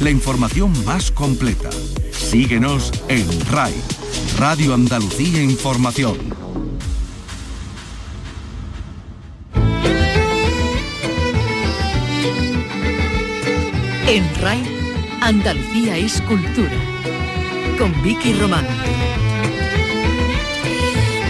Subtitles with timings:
[0.00, 1.70] la información más completa.
[2.12, 3.74] Síguenos en RAI,
[4.38, 6.16] Radio Andalucía Información.
[14.06, 14.62] En RAI,
[15.20, 16.72] Andalucía es cultura.
[17.78, 18.66] Con Vicky Román.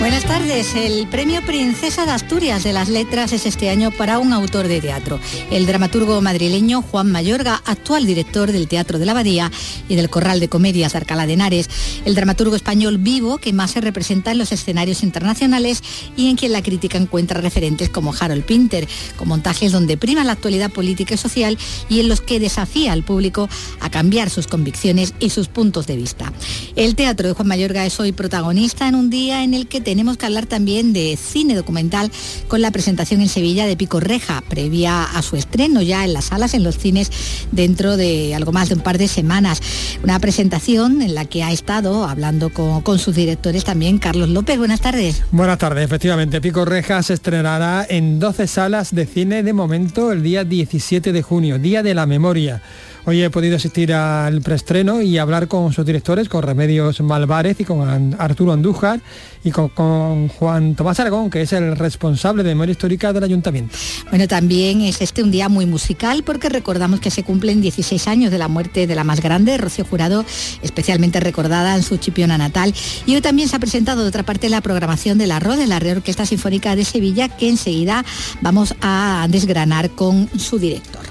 [0.07, 0.77] Buenas tardes.
[0.77, 4.81] El premio Princesa de Asturias de las Letras es este año para un autor de
[4.81, 5.19] teatro,
[5.51, 9.51] el dramaturgo madrileño Juan Mayorga, actual director del Teatro de la Abadía
[9.89, 11.69] y del Corral de Comedias de Alcalá de Henares,
[12.05, 15.83] el dramaturgo español vivo que más se representa en los escenarios internacionales
[16.17, 20.35] y en quien la crítica encuentra referentes como Harold Pinter, con montajes donde prima la
[20.35, 23.49] actualidad política y social y en los que desafía al público
[23.81, 26.33] a cambiar sus convicciones y sus puntos de vista.
[26.77, 29.96] El teatro de Juan Mayorga es hoy protagonista en un día en el que tenemos
[29.97, 32.11] que hablar también de cine documental
[32.49, 36.27] con la presentación en Sevilla de Pico Reja, previa a su estreno ya en las
[36.27, 37.11] salas, en los cines,
[37.51, 39.61] dentro de algo más de un par de semanas.
[40.05, 44.59] Una presentación en la que ha estado hablando con sus directores también Carlos López.
[44.59, 45.23] Buenas tardes.
[45.33, 46.41] Buenas tardes, efectivamente.
[46.41, 51.23] Pico Reja se estrenará en 12 salas de cine de momento el día 17 de
[51.23, 52.63] junio, Día de la Memoria.
[53.09, 57.65] Hoy he podido asistir al preestreno y hablar con sus directores, con Remedios Malvarez y
[57.65, 59.01] con Arturo Andújar
[59.45, 63.77] y con, Juan Tomás Aragón, que es el responsable de memoria histórica del ayuntamiento.
[64.11, 68.33] Bueno, también es este un día muy musical porque recordamos que se cumplen 16 años
[68.33, 70.25] de la muerte de la más grande, Rocío Jurado,
[70.63, 72.75] especialmente recordada en su chipiona natal.
[73.07, 75.69] Y hoy también se ha presentado de otra parte la programación de la ROD, de
[75.69, 78.05] la Real Orquesta Sinfónica de Sevilla, que enseguida
[78.41, 81.07] vamos a desgranar con su director.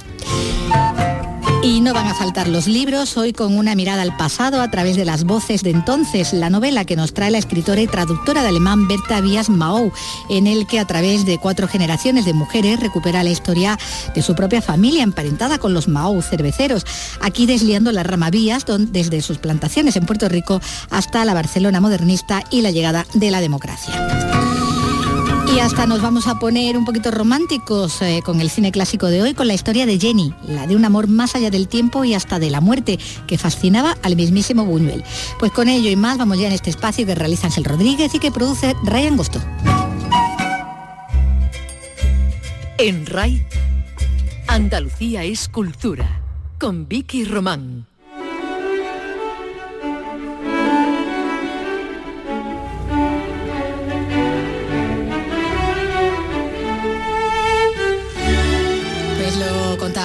[1.65, 4.97] Y no van a faltar los libros, hoy con una mirada al pasado a través
[4.97, 8.49] de las voces de entonces, la novela que nos trae la escritora y traductora de
[8.49, 9.91] alemán Berta Vías Mao,
[10.29, 13.79] en el que a través de cuatro generaciones de mujeres recupera la historia
[14.13, 16.85] de su propia familia emparentada con los Mao cerveceros,
[17.19, 22.43] aquí desliando la rama Vías desde sus plantaciones en Puerto Rico hasta la Barcelona modernista
[22.51, 24.34] y la llegada de la democracia.
[25.55, 29.21] Y hasta nos vamos a poner un poquito románticos eh, con el cine clásico de
[29.21, 32.13] hoy, con la historia de Jenny, la de un amor más allá del tiempo y
[32.13, 35.05] hasta de la muerte, que fascinaba al mismísimo Buñuel.
[35.39, 38.19] Pues con ello y más vamos ya en este espacio que realiza Ángel Rodríguez y
[38.19, 39.39] que produce Ryan Gosto.
[42.77, 43.47] En RAI,
[44.47, 46.21] Andalucía es cultura,
[46.59, 47.87] con Vicky Román.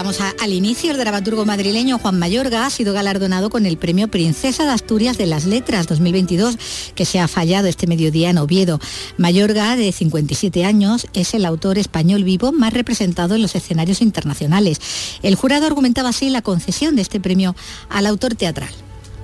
[0.01, 4.65] Contábamos al inicio, el dramaturgo madrileño Juan Mayorga ha sido galardonado con el premio Princesa
[4.65, 6.57] de Asturias de las Letras 2022,
[6.95, 8.81] que se ha fallado este mediodía en Oviedo.
[9.19, 14.81] Mayorga, de 57 años, es el autor español vivo más representado en los escenarios internacionales.
[15.23, 17.55] El jurado argumentaba así la concesión de este premio
[17.91, 18.71] al autor teatral.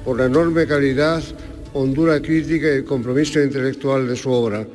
[0.05, 1.23] Por la enorme calidad,
[1.73, 4.67] hondura crítica y compromiso intelectual de su obra,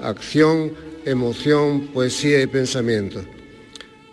[0.00, 0.72] acción,
[1.06, 3.24] emoción, poesía y pensamiento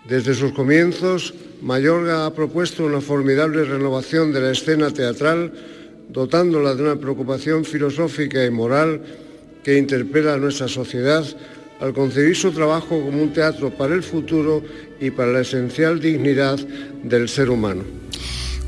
[0.08, 5.54] desde sus comienzos, Mayorga ha propuesto una formidable renovación de la escena teatral,
[6.10, 9.02] dotándola de una preocupación filosófica y moral
[9.64, 11.24] que interpela a nuestra sociedad
[11.80, 14.62] al concebir su trabajo como un teatro para el futuro
[15.00, 16.60] y para la esencial dignidad
[17.04, 17.84] del ser humano.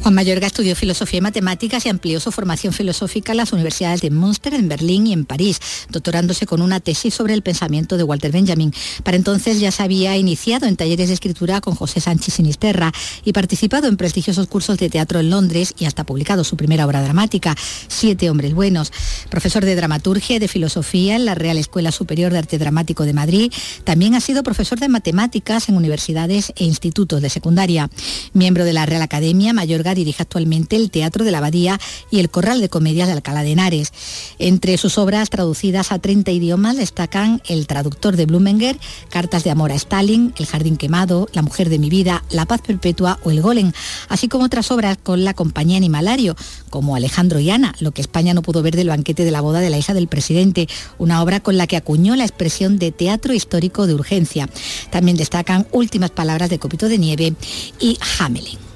[0.05, 4.11] Juan Mayorga estudió filosofía y matemáticas y amplió su formación filosófica en las universidades de
[4.11, 8.31] Münster, en Berlín y en París, doctorándose con una tesis sobre el pensamiento de Walter
[8.31, 8.71] Benjamin.
[9.01, 12.91] Para entonces ya se había iniciado en talleres de escritura con José Sánchez Sinisterra
[13.23, 17.01] y participado en prestigiosos cursos de teatro en Londres y hasta publicado su primera obra
[17.01, 17.55] dramática,
[17.87, 18.93] Siete hombres buenos.
[19.31, 23.13] Profesor de dramaturgia y de filosofía en la Real Escuela Superior de Arte Dramático de
[23.13, 23.51] Madrid,
[23.83, 27.89] también ha sido profesor de matemáticas en universidades e institutos de secundaria.
[28.33, 31.79] Miembro de la Real Academia, Mayorga dirige actualmente el Teatro de la Abadía
[32.11, 33.91] y el Corral de Comedias de Alcalá de Henares.
[34.37, 38.77] Entre sus obras traducidas a 30 idiomas destacan El traductor de Blumenger,
[39.09, 42.61] Cartas de amor a Stalin, El jardín quemado, La mujer de mi vida, La paz
[42.61, 43.71] perpetua o El golem,
[44.09, 46.35] así como otras obras con la compañía Animalario,
[46.69, 49.59] como Alejandro y Ana, lo que España no pudo ver del banquete de la boda
[49.59, 50.67] de la hija del presidente,
[50.97, 54.49] una obra con la que acuñó la expresión de teatro histórico de urgencia.
[54.91, 57.33] También destacan Últimas palabras de Copito de Nieve
[57.79, 58.74] y Hamelin.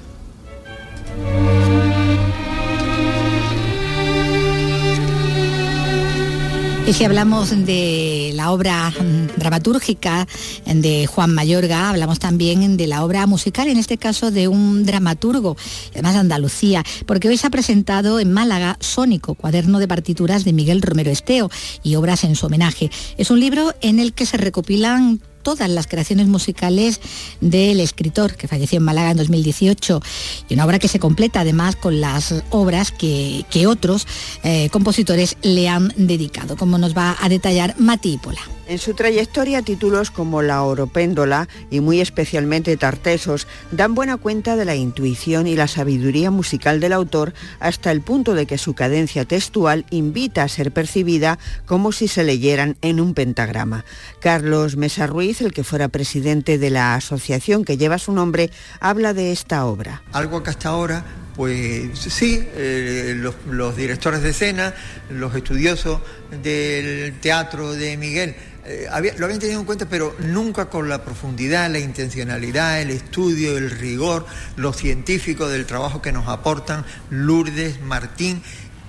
[6.90, 8.92] Y si hablamos de la obra
[9.36, 10.26] dramatúrgica
[10.66, 15.56] de Juan Mayorga, hablamos también de la obra musical, en este caso de un dramaturgo,
[15.92, 20.52] además de Andalucía, porque hoy se ha presentado en Málaga Sónico, cuaderno de partituras de
[20.52, 21.48] Miguel Romero Esteo
[21.84, 22.90] y obras en su homenaje.
[23.16, 27.00] Es un libro en el que se recopilan todas las creaciones musicales
[27.40, 30.00] del escritor que falleció en Málaga en 2018
[30.48, 34.06] y una obra que se completa además con las obras que, otros
[34.42, 38.40] eh, compositores le han dedicado, como nos va a detallar Mati Pola.
[38.70, 44.64] En su trayectoria, títulos como La Oropéndola y muy especialmente Tartesos dan buena cuenta de
[44.64, 49.24] la intuición y la sabiduría musical del autor hasta el punto de que su cadencia
[49.24, 53.84] textual invita a ser percibida como si se leyeran en un pentagrama.
[54.20, 58.50] Carlos Mesa Ruiz, el que fuera presidente de la asociación que lleva su nombre,
[58.80, 60.02] habla de esta obra.
[60.12, 61.04] Algo que hasta ahora
[61.40, 63.14] pues sí, eh,
[63.46, 64.74] los, directores de escena,
[65.08, 66.00] los estudiosos
[66.42, 68.34] del teatro de Miguel,
[68.66, 68.86] eh,
[69.16, 73.70] lo habían tenido en cuenta, pero nunca con la profundidad, la intencionalidad, el estudio, el
[73.70, 74.26] rigor,
[74.56, 78.42] lo científico del trabajo que nos aportan Lourdes, Martín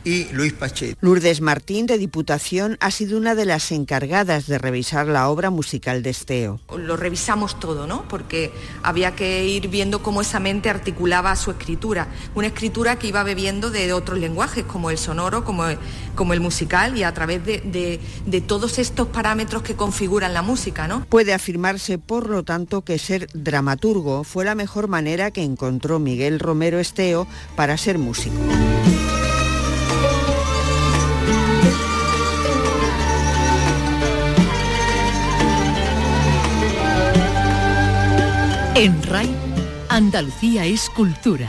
[0.04, 0.98] y Luis Pachet.
[1.02, 6.04] Lourdes Martín de Diputación ha sido una de las encargadas de revisar la obra musical
[6.04, 6.60] de Esteo.
[6.76, 8.08] Lo revisamos todo, ¿no?
[8.08, 8.52] Porque
[8.84, 12.08] había que ir viendo cómo esa mente articulaba su escritura.
[12.36, 15.64] Una escritura que iba bebiendo de otros lenguajes, como el sonoro, como,
[16.16, 20.88] como el musical, y a través de, de todos estos parámetros que configuran la música,
[20.88, 21.06] ¿no?
[21.06, 26.40] Puede afirmarse, por lo tanto, que ser dramaturgo fue la mejor manera que encontró Miguel
[26.40, 28.36] Romero Esteo para ser músico.
[38.84, 39.30] En RAI,
[39.90, 41.48] Andalucía es cultura.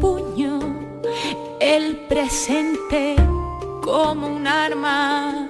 [0.00, 0.58] puño
[1.60, 3.14] el presente
[3.84, 5.48] como un arma.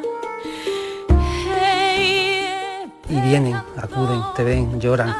[3.08, 5.16] y vienen, acuden, te ven, lloran,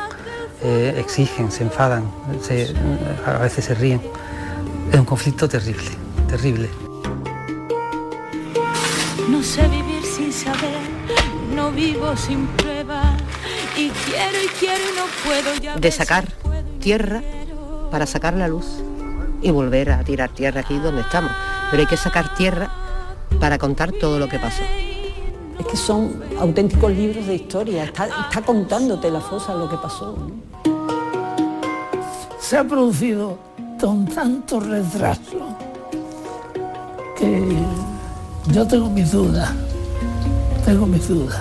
[0.63, 2.05] eh, exigen, se enfadan,
[3.25, 4.03] a veces se ríen.
[4.93, 5.89] Es un conflicto terrible,
[6.29, 6.69] terrible.
[9.31, 10.86] No sé vivir sin saber
[11.67, 13.03] no vivo sin prueba
[13.77, 16.29] y quiero y quiero y no puedo ya de sacar
[16.79, 17.21] tierra
[17.91, 18.67] para sacar la luz
[19.43, 21.33] y volver a tirar tierra aquí donde estamos.
[21.71, 22.71] Pero hay que sacar tierra
[23.41, 24.63] para contar todo lo que pasó.
[25.59, 27.85] Es que son auténticos libros de historia.
[27.85, 28.09] Está,
[28.45, 30.17] contándote la fosa lo que pasó
[32.39, 33.39] se ha producido
[33.81, 35.57] con tanto retraso
[37.19, 37.45] que
[38.53, 39.53] yo tengo mis dudas
[40.67, 41.39] tengo mis dudas.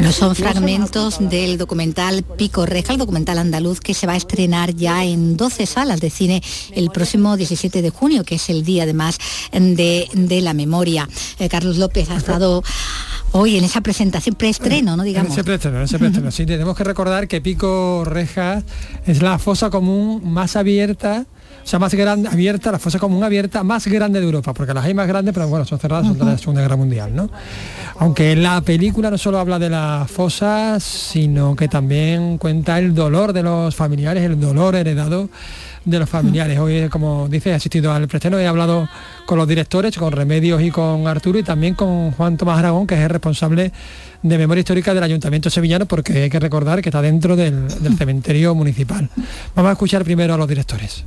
[0.00, 4.74] No son fragmentos del documental Pico Reja, el documental andaluz que se va a estrenar
[4.74, 6.42] ya en 12 salas de cine
[6.74, 9.18] el próximo 17 de junio, que es el día además
[9.52, 11.08] de, de la memoria.
[11.38, 12.64] Eh, Carlos López ha estado
[13.30, 15.04] hoy en esa presentación preestreno, ¿no?
[15.04, 15.32] Digamos.
[15.32, 16.30] ese preestreno, ese preestreno.
[16.36, 18.64] Sí, tenemos que recordar que Pico Reja
[19.06, 21.24] es la fosa común más abierta
[21.68, 24.94] sea, más grande, abierta, la fosa común abierta más grande de Europa, porque las hay
[24.94, 27.28] más grandes, pero bueno, son cerradas, son de la Segunda Guerra Mundial, ¿no?
[27.98, 33.32] Aunque la película no solo habla de las fosas, sino que también cuenta el dolor
[33.32, 35.28] de los familiares, el dolor heredado
[35.84, 36.58] de los familiares.
[36.58, 38.88] Hoy, como dice, he asistido al preestreno, he hablado
[39.24, 42.96] con los directores, con Remedios y con Arturo y también con Juan Tomás Aragón, que
[42.96, 43.72] es el responsable
[44.22, 48.54] de memoria histórica del Ayuntamiento Sevillano, porque hay que recordar que está dentro del cementerio
[48.54, 49.08] municipal.
[49.54, 51.04] Vamos a escuchar primero a los directores.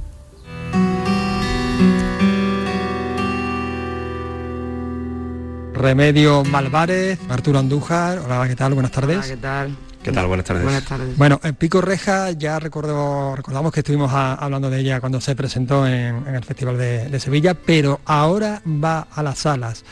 [5.80, 8.74] Remedio Malvarez, Arturo Andújar, hola, ¿qué tal?
[8.74, 9.26] Buenas tardes.
[9.26, 9.78] ¿qué tal?
[10.04, 10.28] ¿Qué tal?
[10.28, 10.64] Buenas tardes.
[10.66, 11.18] Buenas tardes.
[11.18, 15.88] Bueno, en Pico Reja ya recuerdo, recordamos que estuvimos hablando de ella cuando se presentó
[15.88, 19.86] en, el Festival de, Sevilla, pero ahora va a las salas.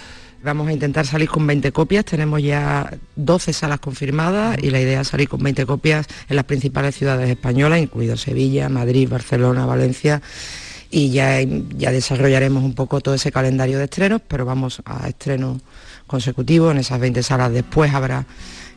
[0.44, 5.00] Vamos a intentar salir con 20 copias, tenemos ya 12 salas confirmadas y la idea
[5.00, 10.22] es salir con 20 copias en las principales ciudades españolas, incluido Sevilla, Madrid, Barcelona, Valencia
[10.90, 15.62] y ya, ya desarrollaremos un poco todo ese calendario de estrenos, pero vamos a estrenos
[16.08, 18.26] consecutivos, en esas 20 salas después habrá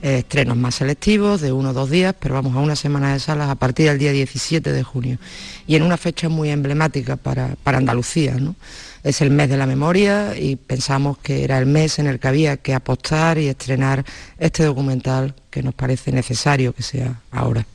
[0.02, 3.20] eh, estrenos más selectivos de uno o dos días, pero vamos a una semana de
[3.20, 5.18] salas a partir del día 17 de junio
[5.66, 8.34] y en una fecha muy emblemática para, para Andalucía.
[8.34, 8.54] ¿no?
[9.02, 12.28] Es el mes de la memoria y pensamos que era el mes en el que
[12.28, 14.04] había que apostar y estrenar
[14.38, 17.66] este documental que nos parece necesario que sea ahora.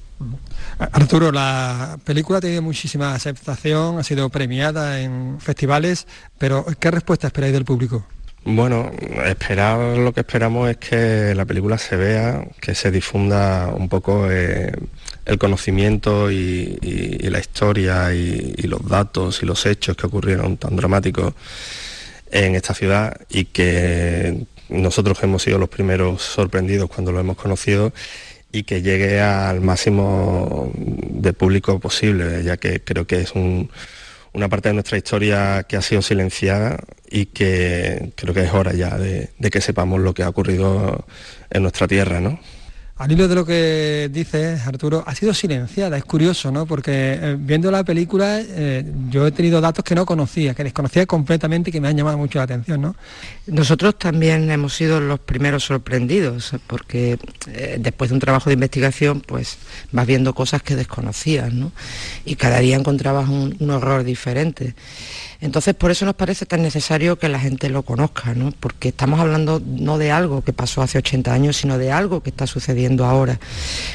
[0.79, 6.07] Arturo, la película ha tenido muchísima aceptación, ha sido premiada en festivales,
[6.37, 8.05] pero ¿qué respuesta esperáis del público?
[8.47, 8.91] Bueno,
[9.25, 14.29] esperar lo que esperamos es que la película se vea, que se difunda un poco
[14.29, 14.71] eh,
[15.25, 16.77] el conocimiento y,
[17.23, 21.33] la historia y, los datos y los hechos que ocurrieron tan dramáticos
[22.29, 27.93] en esta ciudad y que nosotros hemos sido los primeros sorprendidos cuando lo hemos conocido
[28.51, 33.71] y que llegue al máximo de público posible, ya que creo que es un,
[34.35, 36.77] una parte de nuestra historia que ha sido silenciada
[37.09, 41.05] y que creo que es hora ya de, que sepamos lo que ha ocurrido
[41.49, 42.39] en nuestra tierra, ¿no?
[42.97, 46.65] Al hilo de lo que dices, Arturo, ha sido silenciada, es curioso, ¿no?
[46.65, 51.05] Porque eh, viendo la película eh, yo he tenido datos que no conocía, que desconocía
[51.05, 52.95] completamente y que me han llamado mucho la atención, ¿no?
[53.47, 59.19] Nosotros también hemos sido los primeros sorprendidos, porque eh, después de un trabajo de investigación,
[59.19, 59.57] pues
[59.91, 61.73] vas viendo cosas que desconocías, ¿no?
[62.23, 64.73] Y cada día encontrabas un, un horror diferente.
[65.45, 68.51] Entonces, por eso nos parece tan necesario que la gente lo conozca, ¿no?
[68.59, 72.31] porque estamos hablando no de algo que pasó hace 80 años, sino de algo que
[72.31, 73.39] está sucediendo ahora.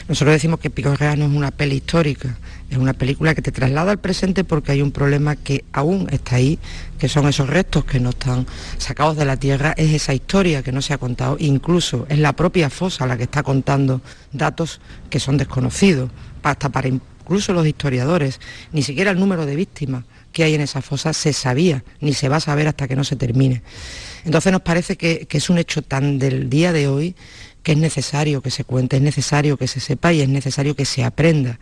[0.08, 2.38] Nosotros decimos que Picorrea no es una peli histórica,
[2.70, 6.36] es una película que te traslada al presente porque hay un problema que aún está
[6.36, 6.60] ahí,
[7.00, 8.46] que son esos restos que no están
[8.78, 12.32] sacados de la tierra, es esa historia que no se ha contado, incluso es la
[12.32, 14.80] propia fosa la que está contando datos
[15.10, 16.12] que son desconocidos,
[16.44, 18.38] hasta para incluso los historiadores,
[18.70, 22.28] ni siquiera el número de víctimas que hay en esa fosa se sabía, ni se
[22.28, 23.62] va a saber hasta que no se termine.
[24.24, 27.14] Entonces nos parece que, es un hecho tan del día de hoy
[27.62, 30.84] que es necesario que se cuente, es necesario que se sepa y es necesario que
[30.84, 31.58] se aprenda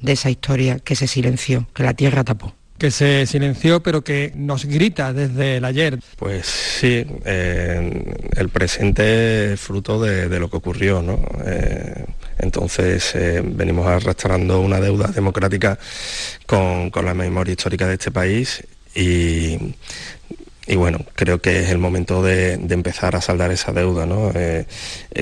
[0.00, 4.32] de esa historia que se silenció, que la tierra tapó que se silenció pero que
[4.34, 6.00] nos grita desde el ayer.
[6.16, 11.20] Pues sí, eh, el presente es fruto de, lo que ocurrió, ¿no?
[11.46, 12.04] Eh,
[12.42, 15.78] entonces eh, venimos arrastrando una deuda democrática
[16.46, 18.62] con, la memoria histórica de este país
[18.94, 19.56] y,
[20.76, 24.04] bueno, creo que es el momento de, empezar a saldar esa deuda.
[24.04, 24.32] ¿no?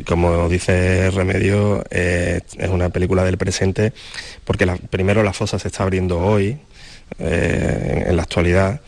[0.05, 3.93] como dice Remedio, es una película del presente
[4.45, 6.59] porque primero la fosa se está abriendo hoy,
[7.19, 8.81] eh, en la actualidad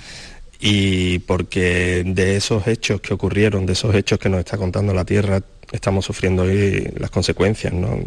[0.61, 5.05] y porque de esos hechos que ocurrieron, de esos hechos que nos está contando la
[5.05, 7.73] Tierra, estamos sufriendo hoy las consecuencias.
[7.73, 7.99] ¿no?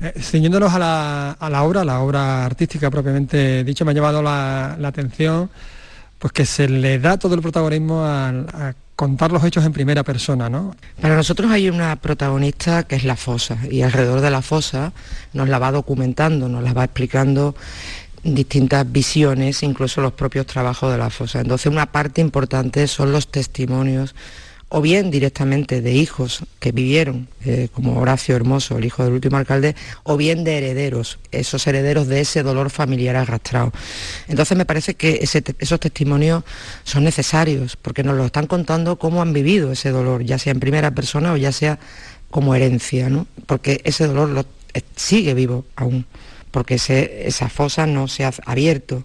[0.00, 4.22] Eh, ciñéndonos a la, a la, obra, la obra artística propiamente dicho, me ha llamado
[4.22, 5.50] la, atención
[6.18, 10.48] pues que se le da todo el protagonismo a, contar los hechos en primera persona,
[10.48, 10.74] ¿no?
[11.02, 14.94] Para nosotros hay una protagonista que es la fosa y alrededor de la fosa
[15.34, 17.54] nos la va documentando, nos la va explicando
[18.24, 21.40] distintas visiones, incluso los propios trabajos de la fosa.
[21.40, 24.14] Entonces una parte importante son los testimonios
[24.68, 29.36] o bien directamente de hijos que vivieron, eh, como Horacio Hermoso, el hijo del último
[29.36, 33.72] alcalde, o bien de herederos, esos herederos de ese dolor familiar arrastrado.
[34.26, 36.42] Entonces me parece que esos testimonios
[36.82, 40.60] son necesarios, porque nos lo están contando cómo han vivido ese dolor, ya sea en
[40.60, 41.78] primera persona o ya sea
[42.30, 43.26] como herencia, ¿no?
[43.46, 44.40] porque ese dolor lo,
[44.74, 46.06] eh, sigue vivo aún
[46.56, 49.04] porque esa fosa no se ha abierto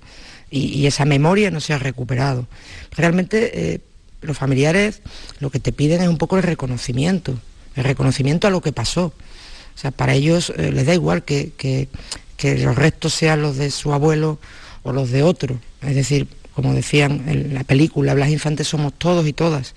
[0.50, 2.48] y, esa memoria no se ha recuperado.
[2.96, 3.82] Realmente eh,
[4.22, 5.02] los familiares
[5.40, 7.38] lo que te piden es un poco el reconocimiento,
[7.76, 9.14] el reconocimiento a lo que pasó.
[9.76, 11.88] O sea, para ellos eh, les da igual que, que,
[12.58, 14.40] los restos sean los de su abuelo
[14.84, 15.60] o los de otro.
[15.82, 19.76] Es decir, como decían en la película, Blas Infantes somos todos y todas.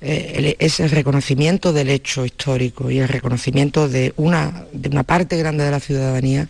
[0.00, 5.36] Eh, es el reconocimiento del hecho histórico y el reconocimiento de una, de una parte
[5.36, 6.48] grande de la ciudadanía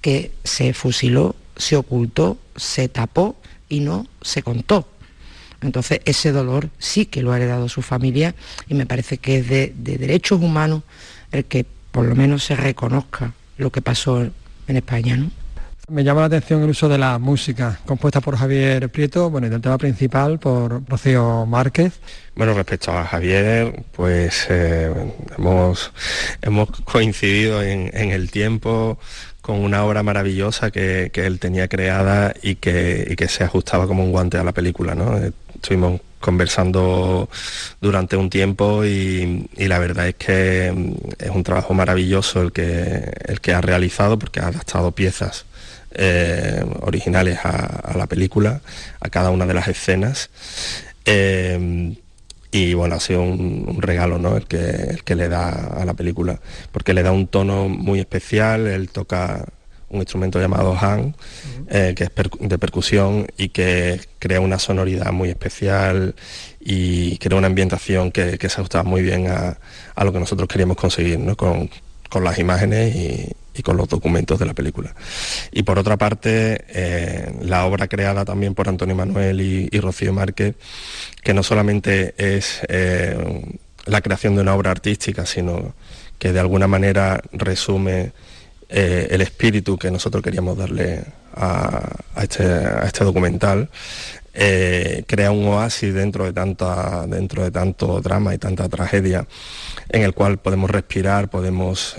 [0.00, 3.36] que se fusiló, se ocultó, se tapó
[3.68, 4.88] y no se contó.
[5.62, 8.34] Entonces ese dolor sí que lo ha heredado su familia
[8.68, 10.82] y me parece que es de, derechos humanos
[11.30, 15.16] el que por lo menos se reconozca lo que pasó en España.
[15.16, 15.30] ¿no?
[15.88, 19.50] Me llama la atención el uso de la música, compuesta por Javier Prieto, bueno, y
[19.50, 22.00] del tema principal por Rocío Márquez.
[22.34, 24.90] Bueno, respecto a Javier, pues eh,
[25.36, 25.92] hemos,
[26.40, 28.98] hemos coincidido en, el tiempo
[29.40, 34.12] con una obra maravillosa que, él tenía creada y que, que, se ajustaba como un
[34.12, 34.94] guante a la película.
[34.94, 35.18] ¿no?
[35.62, 37.30] Estuvimos conversando
[37.80, 43.12] durante un tiempo y, la verdad es que mm, es un trabajo maravilloso el que,
[43.26, 45.46] el que ha realizado porque ha adaptado piezas
[45.92, 48.60] eh, originales a, la película,
[48.98, 50.30] a cada una de las escenas.
[51.04, 51.94] Eh,
[52.50, 54.36] y bueno, ha sido un, regalo ¿no?
[54.36, 56.40] el, que, el que le da a la película,
[56.72, 59.44] porque le da un tono muy especial, él toca
[59.92, 61.14] un instrumento llamado Han,
[61.68, 66.14] eh, que es de percusión y que crea una sonoridad muy especial
[66.60, 69.58] y crea una ambientación que, se ajusta muy bien a,
[70.04, 71.36] lo que nosotros queríamos conseguir ¿no?
[71.36, 71.70] con,
[72.08, 74.94] con las imágenes y, y con los documentos de la película.
[75.50, 80.54] Y por otra parte, eh, la obra creada también por Antonio Manuel y, Rocío Márquez,
[81.22, 83.44] que no solamente es eh,
[83.86, 85.74] la creación de una obra artística, sino
[86.18, 88.12] que de alguna manera resume
[88.72, 91.88] eh, el espíritu que nosotros queríamos darle a,
[92.20, 92.44] este,
[92.84, 93.68] este, documental,
[94.32, 99.26] crea un oasis dentro de, tanta, dentro de tanto drama y tanta tragedia
[99.90, 101.96] en el cual podemos respirar, podemos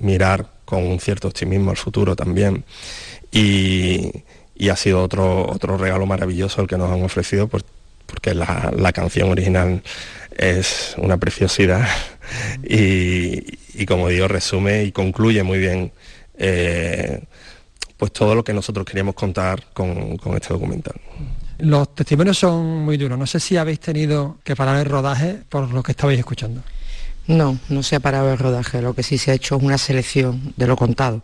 [0.00, 2.64] mirar con un cierto optimismo al futuro también.
[3.32, 4.12] Y,
[4.70, 9.82] ha sido otro, otro regalo maravilloso el que nos han ofrecido, porque la, canción original
[10.36, 11.86] es una preciosidad
[12.62, 15.92] y, como digo, resume y concluye muy bien
[16.38, 17.22] eh,
[17.96, 20.94] pues todo lo que nosotros queríamos contar con, con este documental.
[21.58, 23.18] Los testimonios son muy duros.
[23.18, 26.62] No sé si habéis tenido que parar el rodaje por lo que estabais escuchando.
[27.26, 28.82] No, no se ha parado el rodaje.
[28.82, 31.22] Lo que sí se ha hecho es una selección de lo contado.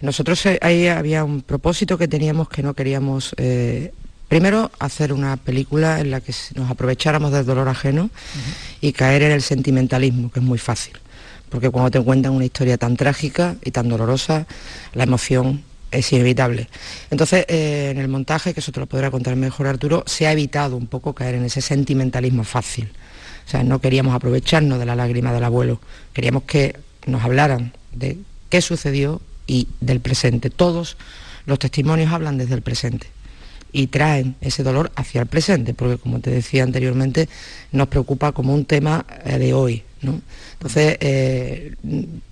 [0.00, 3.92] Nosotros eh, ahí había un propósito que teníamos que no queríamos, eh,
[4.28, 8.10] primero, hacer una película en la que nos aprovecháramos del dolor ajeno
[8.80, 10.94] y caer en el sentimentalismo, que es muy fácil.
[11.52, 14.46] Porque cuando te cuentan una historia tan trágica y tan dolorosa,
[14.94, 16.68] la emoción es inevitable.
[17.10, 20.32] Entonces, eh, en el montaje, que eso te lo podrá contar mejor Arturo, se ha
[20.32, 22.90] evitado un poco caer en ese sentimentalismo fácil.
[23.46, 25.78] O sea, no queríamos aprovecharnos de la lágrima del abuelo,
[26.14, 28.16] queríamos que nos hablaran de
[28.48, 30.48] qué sucedió y del presente.
[30.48, 30.96] Todos
[31.44, 33.08] los testimonios hablan desde el presente
[33.72, 37.28] y traen ese dolor hacia el presente, porque como te decía anteriormente,
[37.72, 39.82] nos preocupa como un tema eh, de hoy.
[40.02, 40.20] ¿No?
[40.54, 41.74] Entonces, eh,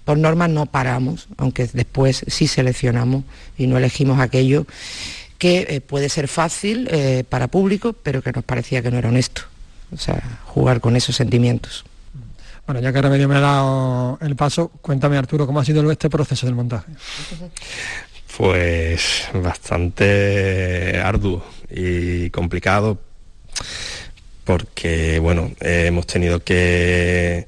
[0.05, 3.25] por norma no paramos, aunque después sí seleccionamos
[3.57, 4.67] y no elegimos aquello
[5.39, 6.89] que eh, puede ser fácil
[7.29, 9.43] para público, pero que nos parecía que no era honesto.
[9.93, 11.85] O sea, jugar con esos sentimientos.
[12.67, 16.09] Bueno, ya que Remedio me ha dado el paso, cuéntame Arturo, ¿cómo ha sido este
[16.09, 16.93] proceso del montaje?
[18.37, 22.99] Pues bastante arduo y complicado
[24.45, 27.47] porque, bueno, hemos tenido que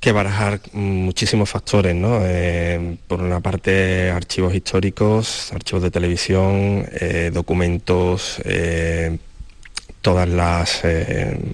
[0.00, 2.20] que barajar muchísimos factores, ¿no?
[2.24, 9.18] Eh, por una parte, archivos históricos, archivos de televisión, eh, documentos, eh,
[10.00, 10.82] todas las,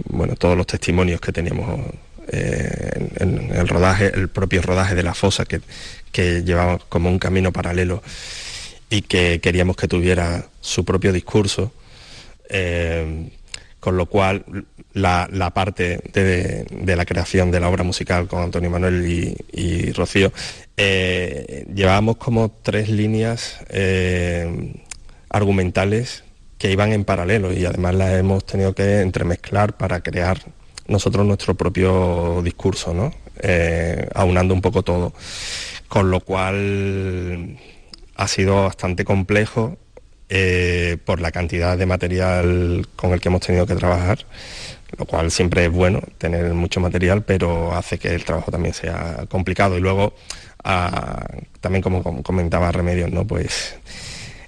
[0.08, 1.80] bueno, todos los testimonios que teníamos
[2.28, 5.60] en, el rodaje, el propio rodaje de la fosa que,
[6.12, 8.04] que llevaba como un camino paralelo
[8.88, 11.72] y que queríamos que tuviera su propio discurso,
[12.48, 13.30] eh,
[13.86, 14.44] con lo cual
[14.94, 20.32] la, parte de, la creación de la obra musical con Antonio Manuel y, Rocío,
[20.76, 24.74] eh, llevábamos como tres líneas eh,
[25.28, 26.24] argumentales
[26.58, 30.40] que iban en paralelo y además las hemos tenido que entremezclar para crear
[30.88, 33.14] nosotros nuestro propio discurso, ¿no?
[34.16, 35.12] aunando un poco todo
[35.86, 37.56] con lo cual
[38.16, 39.78] ha sido bastante complejo
[40.28, 44.26] eh, por la cantidad de material con el que hemos tenido que trabajar,
[44.98, 49.26] lo cual siempre es bueno tener mucho material, pero hace que el trabajo también sea
[49.28, 49.76] complicado.
[49.78, 50.14] Y luego,
[50.64, 51.26] ah,
[51.60, 53.26] también como, comentaba Remedios, ¿no?
[53.26, 53.76] Pues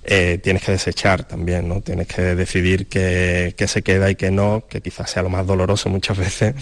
[0.05, 1.81] eh, tienes que desechar también, ¿no?
[1.81, 5.47] Tienes que decidir qué, qué se queda y qué no, que quizás sea lo más
[5.47, 6.55] doloroso muchas veces,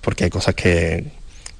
[0.00, 1.04] porque hay cosas que,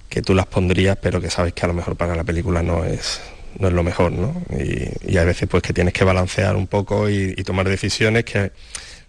[0.09, 2.85] que tú las pondrías, pero que sabes que a lo mejor para la película no
[2.85, 3.21] es,
[3.59, 4.35] no es lo mejor, ¿no?
[4.51, 8.53] Y, hay veces pues que tienes que balancear un poco y, tomar decisiones que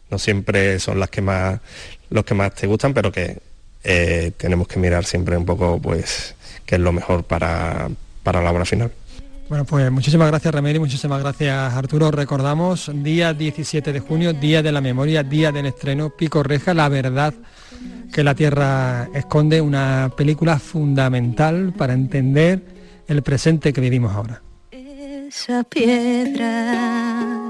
[0.09, 1.59] no siempre son las que más,
[2.09, 3.37] los que más te gustan, pero que
[3.83, 6.35] eh, tenemos que mirar siempre un poco pues
[6.65, 7.89] qué es lo mejor para,
[8.23, 8.91] para la obra final.
[9.49, 12.11] Bueno, pues muchísimas gracias Remedio, muchísimas gracias Arturo.
[12.11, 16.87] Recordamos, día 17 de junio, día de la memoria, día del estreno, Pico Reja, la
[16.87, 17.33] verdad
[18.13, 22.78] que la Tierra esconde, una película fundamental para entender
[23.09, 24.41] el presente que vivimos ahora.
[24.71, 26.75] Esa piedra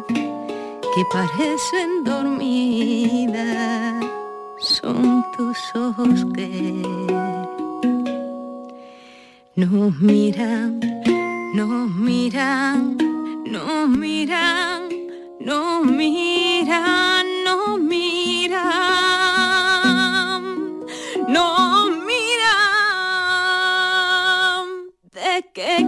[0.07, 4.05] que parecen dormidas
[4.59, 6.49] son tus ojos que
[9.55, 10.79] nos miran,
[11.53, 12.97] nos miran,
[13.45, 14.89] nos miran,
[15.41, 19.38] nos miran, nos miran.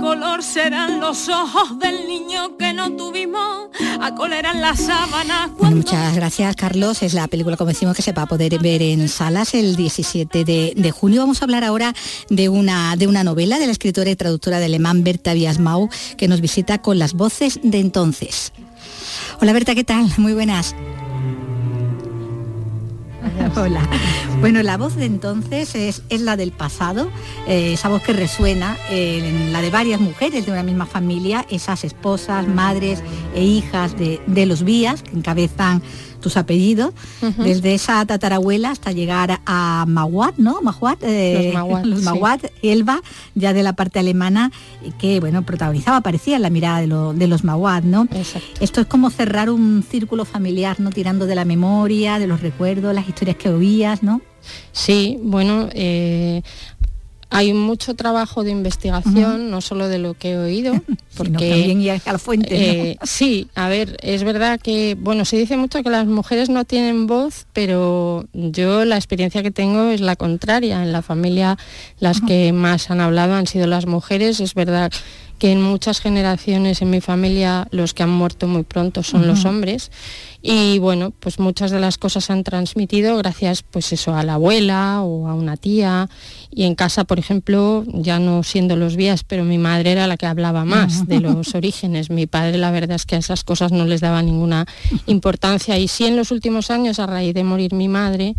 [0.02, 3.70] Color serán los ojos del niño que no tuvimos?
[4.02, 5.52] ¿A cuál eran las sábanas?
[5.60, 7.04] muchas gracias, Carlos.
[7.04, 10.44] Es la película, como decimos, que se va a poder ver en salas el 17
[10.44, 11.22] de, junio.
[11.22, 11.94] Vamos a hablar ahora
[12.30, 15.88] de una, de una novela de la escritora y traductora de alemán Berta Biasmau,
[16.18, 18.52] que nos visita con las voces de entonces.
[19.40, 20.12] Hola Berta, ¿qué tal?
[20.18, 20.76] Muy buenas.
[23.56, 23.88] Hola.
[24.40, 27.10] Bueno, la voz de entonces es, la del pasado,
[27.48, 31.84] eh, esa voz que resuena en la de varias mujeres de una misma familia, esas
[31.84, 33.04] esposas, madres
[33.36, 35.82] e hijas de, de los vías que encabezan
[36.22, 36.94] tus apellidos,
[37.38, 40.62] desde esa tatarabuela hasta llegar a Mahuat, ¿no?
[40.62, 41.54] Mahuat, eh,
[41.84, 43.02] los Mahuat, Elba,
[43.36, 44.52] ya de la parte alemana,
[45.00, 48.08] que bueno, protagonizaba, parecía la mirada de, los Mahuat, ¿no?
[48.60, 50.92] Esto es como cerrar un círculo familiar, ¿no?
[50.92, 54.22] Tirando de la memoria, de los recuerdos, las historias que oías, ¿no?
[54.72, 56.42] Sí, bueno, eh,
[57.34, 60.74] hay mucho trabajo de investigación, no solo de lo que he oído,
[61.16, 62.50] porque también a la fuente.
[62.50, 62.60] ¿no?
[62.60, 66.66] eh, sí, a ver, es verdad que, bueno, se dice mucho que las mujeres no
[66.66, 70.84] tienen voz, pero yo la experiencia que tengo es la contraria.
[70.84, 71.58] En la familia
[72.00, 74.42] las que más han hablado han sido las mujeres.
[74.42, 74.92] Es verdad
[75.42, 79.44] que en muchas generaciones en mi familia los que han muerto muy pronto son los
[79.46, 79.90] hombres.
[80.44, 84.36] Y bueno, pues muchas de las cosas se han transmitido gracias pues eso a la
[84.36, 86.10] abuela o a una tía.
[86.52, 90.16] Y en casa, por ejemplo, ya no siendo los vías, pero mi madre era la
[90.16, 92.12] que hablaba más de los orígenes.
[92.12, 94.68] Mi padre la verdad es que a esas cosas no les daba ninguna
[95.08, 95.76] importancia.
[95.80, 98.36] Y sí en los últimos años a raíz de morir mi madre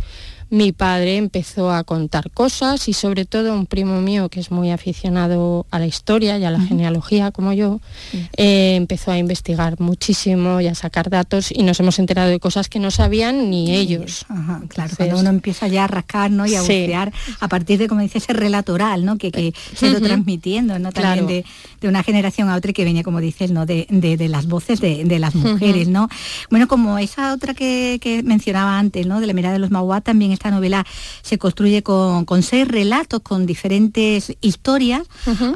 [0.53, 4.71] mi padre empezó a contar cosas y sobre todo un primo mío que es muy
[4.71, 7.81] aficionado a la historia y a la genealogía como yo,
[8.37, 12.69] eh, empezó a investigar muchísimo y a sacar datos y nos hemos enterado de cosas
[12.69, 14.27] que no sabían ni ellos.
[14.29, 16.45] Ajá, claro, Entonces- cuando uno empieza ya a rascar ¿no?
[16.45, 16.81] y a Sí.
[16.83, 19.17] bucear a partir de, como dice, ese relato oral, ¿no?
[19.17, 20.01] que, que se Ujú.
[20.03, 20.93] transmitiendo ¿no?
[20.93, 21.27] también Claro.
[21.29, 21.45] de,
[21.81, 23.65] de una generación a otra y que venía, como dices, ¿no?
[23.65, 25.89] de, de- de las voces de, de las mujeres.
[25.89, 26.09] ¿no?
[26.51, 29.19] Bueno, como esa otra que, que mencionaba antes, ¿no?
[29.19, 30.85] de la mirada de los Mauá, también esta novela
[31.23, 35.03] se construye con, con seis relatos, con diferentes historias,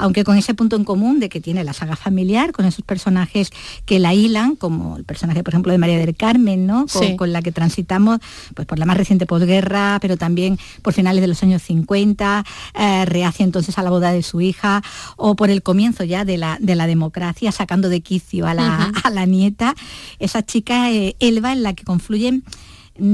[0.01, 3.51] aunque con ese punto en común de que tiene la saga familiar, con esos personajes
[3.85, 6.87] que la hilan, como el personaje, por ejemplo, de María del Carmen, ¿no?
[6.87, 7.17] Con, Sí.
[7.17, 8.21] con la que transitamos
[8.55, 12.45] pues por la más reciente posguerra, pero también por finales de los años 50,
[12.79, 14.83] eh, reacia entonces a la boda de su hija,
[15.17, 18.93] o por el comienzo ya de la, de la democracia, sacando de quicio a la,
[19.03, 19.75] a la nieta,
[20.21, 22.45] esa chica eh, Elba en la que confluyen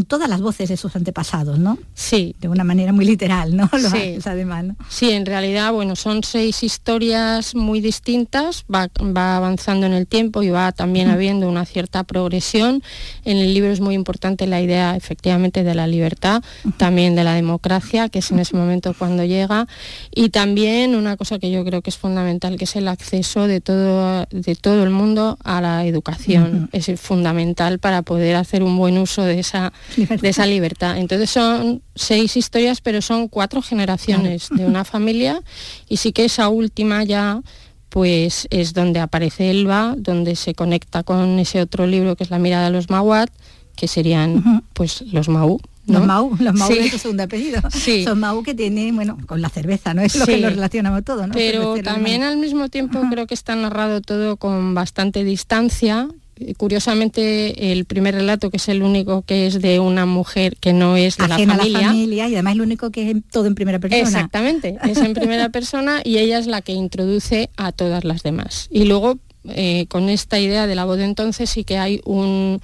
[0.07, 1.79] todas las voces de sus antepasados, ¿no?
[1.95, 2.35] Sí.
[2.41, 3.69] De una manera muy literal, ¿no?
[3.93, 4.19] Sí.
[4.25, 4.77] además, ¿no?
[4.89, 10.43] Sí, en realidad, bueno, son seis historias muy distintas, va, va avanzando en el tiempo
[10.43, 12.83] y va también habiendo una cierta progresión.
[13.25, 16.43] En el libro es muy importante la idea, efectivamente, de la libertad,
[16.77, 19.67] también de la democracia, que es en ese momento cuando llega,
[20.15, 23.61] y también una cosa que yo creo que es fundamental, que es el acceso de
[23.61, 26.69] todo, de todo el mundo a la educación.
[26.73, 30.99] Es fundamental para poder hacer un buen uso de esa, de esa libertad.
[30.99, 35.43] Entonces son seis historias, pero son cuatro generaciones de una familia
[35.89, 37.41] y sí que esa última ya
[37.89, 42.39] pues es donde aparece Elba, donde se conecta con ese otro libro que es La
[42.39, 43.29] mirada de los Mawat,
[43.77, 45.61] que serían pues los Mau.
[45.87, 45.99] ¿no?
[45.99, 46.79] Los Mau, los Mau Sí.
[46.79, 47.61] de tu segundo apellido.
[47.71, 48.05] Sí.
[48.05, 50.01] Son Mau que tienen, bueno, con la cerveza, ¿no?
[50.01, 51.35] Es lo que lo relacionamos todo, ¿no?
[51.35, 56.09] Pero también al mismo tiempo creo que está narrado todo con bastante distancia.
[56.37, 60.73] Eh, Curiosamente, el primer relato, que es el único que es de una mujer que
[60.73, 63.17] no es de Ajena la familia, a la familia y además lo único que es
[63.31, 64.03] todo en primera persona.
[64.03, 68.69] Exactamente, es en primera persona y ella es la que introduce a todas las demás.
[68.71, 69.19] Y luego,
[69.49, 72.61] eh, con esta idea de la voz de entonces, sí que hay un,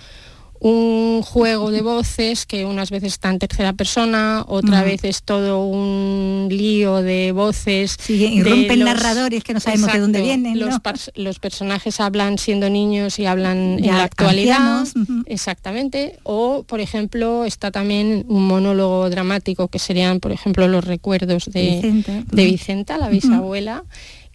[0.60, 4.84] un juego de voces que unas veces está en tercera persona, otra Ujú.
[4.86, 7.96] vez es todo un lío de voces.
[8.00, 10.76] Sí, y de rompen los- narradores que no sabemos de dónde vienen, Los, ¿no?
[10.80, 14.84] pers- los personajes hablan siendo niños y hablan Ya en la actualidad.
[15.26, 16.18] Exactamente.
[16.24, 21.62] O, por ejemplo, está también un monólogo dramático que serían, por ejemplo, los recuerdos de
[21.76, 22.24] Vicenta.
[22.30, 23.84] de Vicenta, la bisabuela,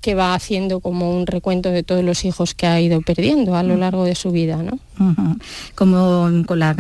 [0.04, 3.64] que va haciendo como un recuento de todos los hijos que ha ido perdiendo a
[3.64, 4.78] lo largo de su vida, ¿no?
[5.76, 6.76] Como con la,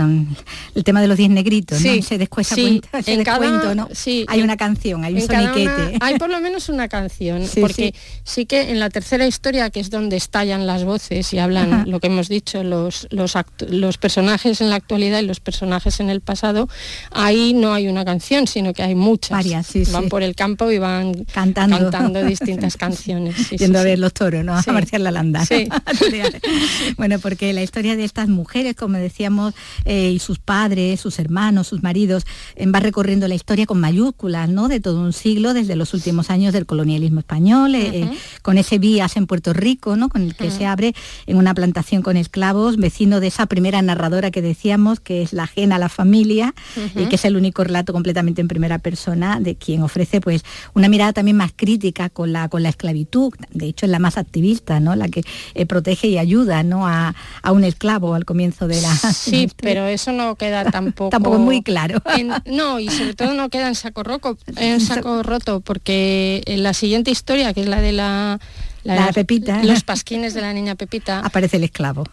[0.75, 1.91] el tema de los diez negritos, ¿no?
[1.93, 3.87] Sí, Ese descuento, sí, ese en cada- descuento, ¿no?
[3.93, 5.97] sí, hay en- una canción, hay un En cada una soniquete.
[6.01, 8.45] hay por lo menos una canción, Sí, porque sí.
[8.45, 12.07] que en la tercera historia, que es donde estallan las voces y hablan lo que
[12.07, 13.35] hemos dicho, los, los,
[13.69, 16.67] los personajes en la actualidad y los personajes en el pasado,
[17.11, 19.31] ahí no hay una canción, sino que hay muchas.
[19.31, 21.77] Varias, van por el campo y van Cantando.
[21.89, 23.12] cantando distintas canciones.
[23.35, 23.87] Sí, yendo a sí.
[23.87, 24.53] ver los toros, ¿no?
[24.55, 25.45] A marchar la landa.
[25.45, 25.67] Sí.
[26.97, 29.53] bueno, porque la historia de estas mujeres, como decíamos,
[29.85, 34.49] eh, y sus padres, sus hermanos, sus maridos, eh, va recorriendo la historia con mayúsculas,
[34.49, 34.67] ¿no?
[34.67, 38.79] De todo un siglo, desde los últimos años del colonialismo español, eh, eh, con ese
[38.79, 40.09] vías en Puerto Rico, ¿no?
[40.09, 40.93] Con el que se abre
[41.25, 45.43] en una plantación con esclavos, vecino de esa primera narradora que decíamos, que es la
[45.43, 46.53] ajena a la familia,
[46.95, 50.89] y que es el único relato completamente en primera persona de quien ofrece pues una
[50.89, 53.02] mirada también más crítica con la con la esclavitud
[53.51, 55.23] de hecho es la más activista no la que
[55.55, 59.87] eh, protege y ayuda no a, a un esclavo al comienzo de la Sí, pero
[59.87, 61.09] eso no queda tampoco.
[61.09, 62.01] Tampoco muy claro.
[62.17, 66.63] en- no, y sobre todo no queda en saco, roco, en saco roto, porque en
[66.63, 68.39] la siguiente historia, que es la de la.
[68.83, 69.63] La Pepita.
[69.63, 71.19] Los pasquines de la niña Pepita.
[71.19, 72.03] aparece el esclavo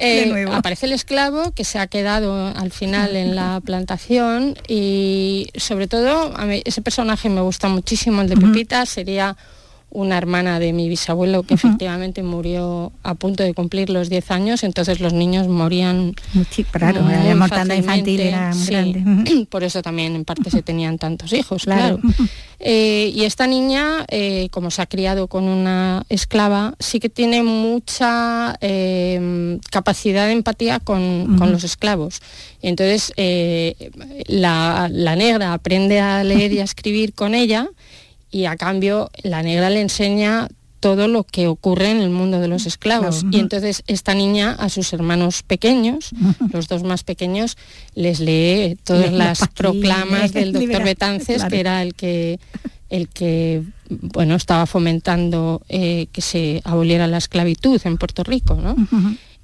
[0.00, 0.52] eh, de nuevo.
[0.52, 6.36] aparece el esclavo que se ha quedado al final en la plantación y sobre todo
[6.36, 9.34] a mí ese personaje me gusta muchísimo, el de Pepita, sería
[9.90, 14.62] una hermana de mi bisabuelo que efectivamente murió a punto de cumplir los 10 años,
[14.62, 16.14] entonces los niños morían
[16.70, 18.70] claro, muy la mortandad infantil era muy sí.
[18.70, 19.46] grande.
[19.50, 21.98] Por eso también en parte se tenían tantos hijos, Claro.
[21.98, 22.30] claro.
[22.62, 27.42] Eh, y esta niña, eh, como se ha criado con una esclava, sí que tiene
[27.42, 32.20] mucha eh, capacidad de empatía con, con los esclavos.
[32.60, 33.90] Y entonces eh,
[34.26, 37.68] la, la negra aprende a leer y a escribir con ella
[38.30, 40.48] y a cambio la negra le enseña
[40.80, 43.24] todo lo que ocurre en el mundo de los esclavos.
[43.30, 46.10] Y entonces esta niña a sus hermanos pequeños,
[46.52, 47.58] los dos más pequeños,
[47.94, 52.40] les lee todas las proclamas del doctor Betances, que era el que
[52.88, 58.74] el que bueno estaba fomentando eh, que se aboliera la esclavitud en Puerto Rico, ¿no?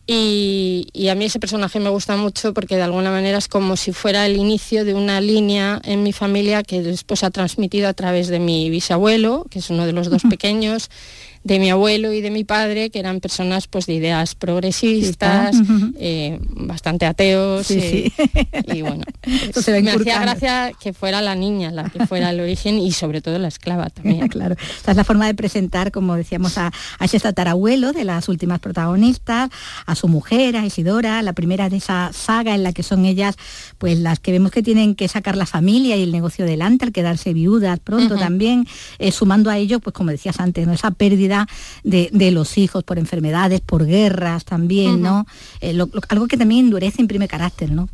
[0.08, 3.76] Y, y a mí ese personaje me gusta mucho porque de alguna manera es como
[3.76, 7.92] si fuera el inicio de una línea en mi familia que después ha transmitido a
[7.92, 10.90] través de mi bisabuelo, que es uno de los dos pequeños,
[11.46, 15.94] de mi abuelo y de mi padre, que eran personas pues de ideas progresistas, Sí,
[15.98, 17.68] eh, bastante ateos.
[17.68, 18.72] Sí, eh, sí.
[18.74, 22.78] Y bueno, va me hacía gracia que fuera la niña la que fuera el origen
[22.78, 24.26] y sobre todo la esclava también.
[24.36, 24.56] claro.
[24.76, 28.58] Esta es la forma de presentar, como decíamos, a, a ese tatarabuelo de las últimas
[28.58, 29.50] protagonistas,
[29.86, 33.36] a su mujer, a Isidora, la primera de esa saga en la que son ellas,
[33.78, 36.92] pues las que vemos que tienen que sacar la familia y el negocio adelante, al
[36.92, 38.66] quedarse viudas pronto también,
[38.98, 40.72] eh, sumando a ello, pues como decías antes, ¿no?
[40.72, 41.35] esa pérdida
[41.82, 45.26] de, de los hijos por enfermedades, por guerras también, ¿no?
[45.60, 47.88] Eh, lo- lo- algo que también endurece, imprime carácter, ¿no?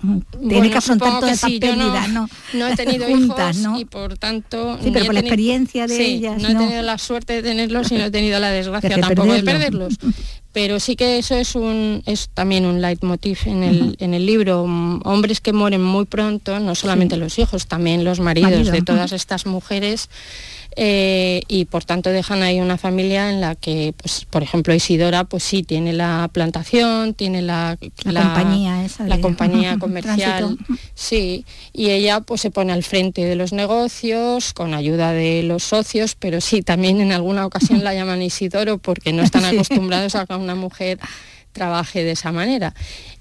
[0.00, 0.24] Tiene
[0.58, 2.28] Bueno, que afrontar todas esas sí, yo no- pérdidas, ¿no?
[2.54, 3.78] No he tenido Juntas, hijos ¿no?
[3.80, 4.78] y por tanto...
[4.82, 7.90] Sí, pero por la experiencia de Sí, ellas, No he tenido la suerte de tenerlos
[7.92, 9.88] y no he tenido la desgracia De tampoco de perderlo.
[9.88, 10.14] perderlos.
[10.54, 14.64] Pero sí que eso es un es también un leitmotiv en el, en el libro.
[14.68, 17.20] Mm, Hombres que mueren muy pronto, no solamente Sí.
[17.20, 20.08] los hijos, también los maridos Marido, de todas estas mujeres.
[20.76, 25.24] Eh, y por tanto dejan ahí una familia en la que, pues, por ejemplo, Isidora,
[25.24, 30.58] pues sí, tiene la plantación, tiene la, La compañía esa la compañía comercial,
[30.94, 35.62] sí, y ella pues se pone al frente de los negocios con ayuda de los
[35.62, 40.26] socios, pero sí, también en alguna ocasión la llaman Isidoro porque no están acostumbrados a
[40.36, 40.98] una mujer
[41.54, 42.74] trabaje de esa manera.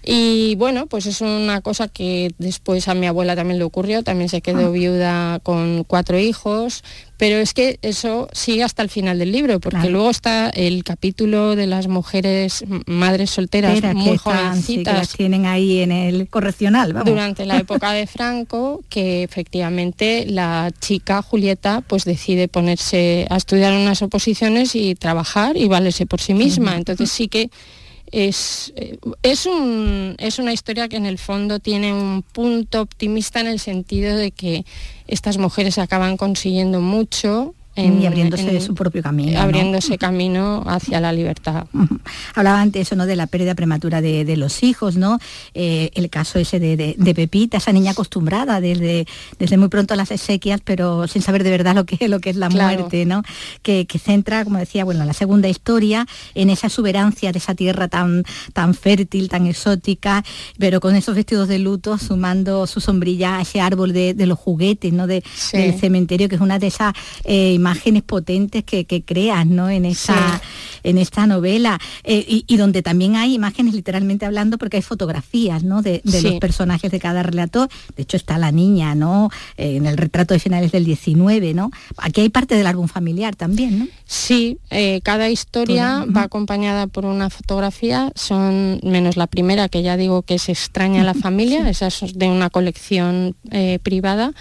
[0.05, 4.27] Y bueno, pues es una cosa que después a mi abuela también le ocurrió, también
[4.27, 4.69] se quedó Ah.
[4.69, 6.83] viuda con cuatro hijos,
[7.17, 9.91] pero es que eso sigue hasta el final del libro, porque Claro.
[9.91, 15.13] luego está el capítulo de las mujeres madres solteras Espera, muy sí, que jovencitas las
[15.13, 17.07] tienen ahí en el correccional, vamos.
[17.09, 23.71] durante la época de Franco, que efectivamente la chica Julieta pues decide ponerse a estudiar
[23.71, 26.75] unas oposiciones y trabajar y valerse por sí misma.
[26.75, 27.49] Entonces sí que
[28.13, 33.39] es, eh, es, un- es una historia que en el fondo tiene un punto optimista
[33.41, 34.65] en el sentido de que
[35.07, 37.55] estas mujeres acaban consiguiendo mucho.
[37.75, 39.33] Y abriéndose su propio camino.
[39.33, 39.41] ¿no?
[39.41, 41.65] Abriéndose camino hacia la libertad.
[42.35, 43.05] Hablaba antes eso, ¿no?
[43.05, 45.17] de la pérdida prematura de, de los hijos, ¿no?
[45.53, 49.07] Eh, el caso ese de, de- de Pepita, esa niña acostumbrada desde,
[49.39, 52.29] desde muy pronto a las exequias, pero sin saber de verdad lo que, lo que
[52.29, 52.77] es la Claro.
[52.81, 53.23] muerte, ¿no?
[53.63, 56.05] Que, que centra, como decía, bueno, la segunda historia
[56.35, 60.23] en esa exuberancia de esa tierra tan, tan fértil, tan exótica,
[60.59, 64.37] pero con esos vestidos de luto, sumando su sombrilla a ese árbol de, de los
[64.37, 65.07] juguetes, ¿no?
[65.07, 65.57] De, Sí.
[65.57, 69.69] Del cementerio, que es una de esas eh, imágenes potentes que, que creas, ¿no?
[69.69, 70.41] En esa,
[70.83, 71.79] en esta novela.
[72.03, 75.81] Eh, y, y donde también hay imágenes, literalmente hablando, porque hay fotografías, ¿no?
[75.81, 76.27] De, de Sí.
[76.27, 77.69] los personajes de cada relato.
[77.95, 79.29] De hecho, está la niña, ¿no?
[79.57, 81.71] Eh, en el retrato de finales del 19, ¿no?
[81.97, 83.87] Aquí hay parte del álbum familiar también, ¿no?
[84.05, 89.95] Sí, eh, cada historia va acompañada por una fotografía, son menos la primera, que ya
[89.95, 93.35] digo que se extraña a la familia, esa es de una colección
[93.83, 94.33] privada.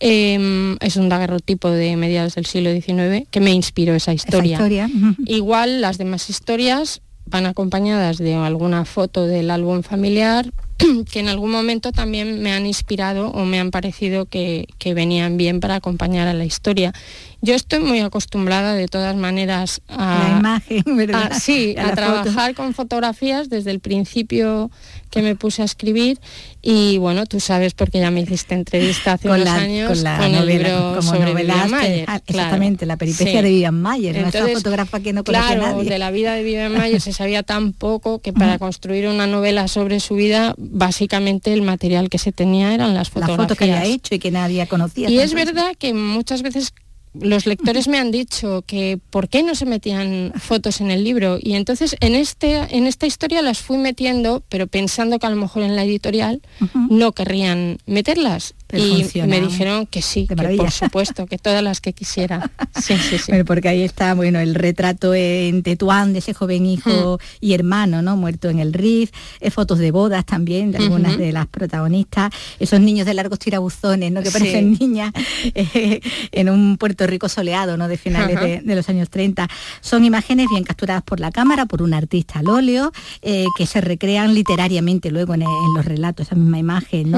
[0.00, 4.52] Eh, es un daguerrotipo de mediados del siglo XIX que me inspiró esa historia.
[4.52, 5.14] historia, ujú.
[5.26, 10.50] Igual las demás historias van acompañadas de alguna foto del álbum familiar
[11.12, 15.36] que en algún momento también me han inspirado o me han parecido que, que venían
[15.36, 16.92] bien para acompañar a la historia.
[17.40, 21.30] Yo estoy muy acostumbrada de todas maneras a, La imagen, ¿verdad?
[21.32, 21.96] a- sí, A a, la foto.
[22.22, 24.72] trabajar con fotografías desde el principio
[25.10, 26.18] que me puse a escribir
[26.62, 30.02] y bueno, tú sabes porque ya me hiciste entrevista hace Con unos la, años con
[30.02, 32.04] la el novela, libro como sobre Vivian Mayer.
[32.08, 32.24] ah, claro.
[32.26, 33.36] exactamente, la peripecia Sí.
[33.36, 35.88] de Vivian Mayer, Entonces, fotógrafa que no conoce Claro, nadie.
[35.90, 39.68] de la vida de Vivian Mayer se sabía tan poco que para construir una novela
[39.68, 43.36] sobre su vida, básicamente el material que se tenía eran las la fotografías.
[43.48, 45.08] foto que había hecho y que nadie conocía.
[45.08, 46.72] Y es verdad que muchas veces
[47.20, 51.38] los lectores me han dicho que por qué no se metían fotos en el libro
[51.40, 55.36] y entonces en este en esta historia las fui metiendo pero pensando que a lo
[55.36, 56.42] mejor en la editorial
[56.88, 61.62] no querrían meterlas Pero y funciona me dijeron que sí, que por supuesto, que todas
[61.62, 62.50] las que quisiera.
[62.78, 63.24] Sí, sí, sí.
[63.32, 67.44] Bueno, porque ahí está, bueno, el retrato en Tetuán de ese joven hijo Mm.
[67.44, 68.16] y hermano, ¿no?
[68.16, 72.80] Muerto en el RIF, eh, fotos de bodas también de algunas de las protagonistas, esos
[72.80, 74.22] niños de largos tirabuzones, ¿no?
[74.22, 74.38] Que Sí.
[74.38, 75.12] parecen niñas
[75.54, 76.00] eh,
[76.32, 77.88] en un Puerto Rico soleado, ¿no?
[77.88, 79.48] De finales de, de los años 30.
[79.80, 83.80] Son imágenes bien capturadas por la cámara, por un artista al óleo, eh, que se
[83.80, 87.12] recrean literariamente luego en, en los relatos, esa misma imagen,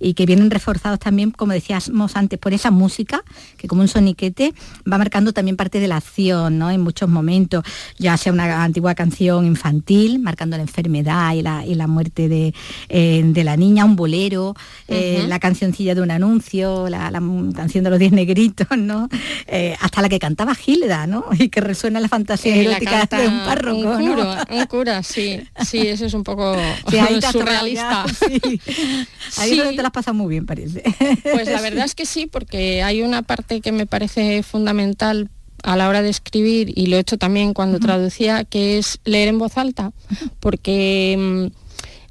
[0.00, 3.22] y que vienen reforzados también, como decíamos antes, por esa música,
[3.56, 4.54] que como un soniquete
[4.90, 6.70] va marcando también parte de la acción, ¿no?
[6.70, 7.64] En muchos momentos,
[7.98, 12.54] ya sea una antigua canción infantil, marcando la enfermedad y la, y la muerte de,
[12.88, 14.54] eh, de la niña, un bolero,
[14.88, 17.20] eh, la cancioncilla de un anuncio, la, la
[17.54, 19.08] canción de los diez negritos, ¿no?
[19.46, 21.24] Eh, hasta la que cantaba Gilda, ¿no?
[21.38, 24.14] Y que resuena la fantasía erótica de un párroco, un ¿no?
[24.14, 26.56] cura, un cura, sí, sí, eso es un poco
[26.90, 28.04] Sí, ahí surrealista.
[28.08, 28.60] sí.
[29.38, 29.76] Ahí Sí.
[29.76, 30.82] te las pasas muy bien, parece.
[31.22, 35.30] Pues la verdad es que sí, porque hay una parte que me parece fundamental
[35.62, 39.28] a la hora de escribir y lo he hecho también cuando traducía, que es leer
[39.28, 39.92] en voz alta,
[40.40, 41.46] porque mm,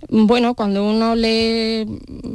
[0.09, 1.85] bueno, cuando uno lee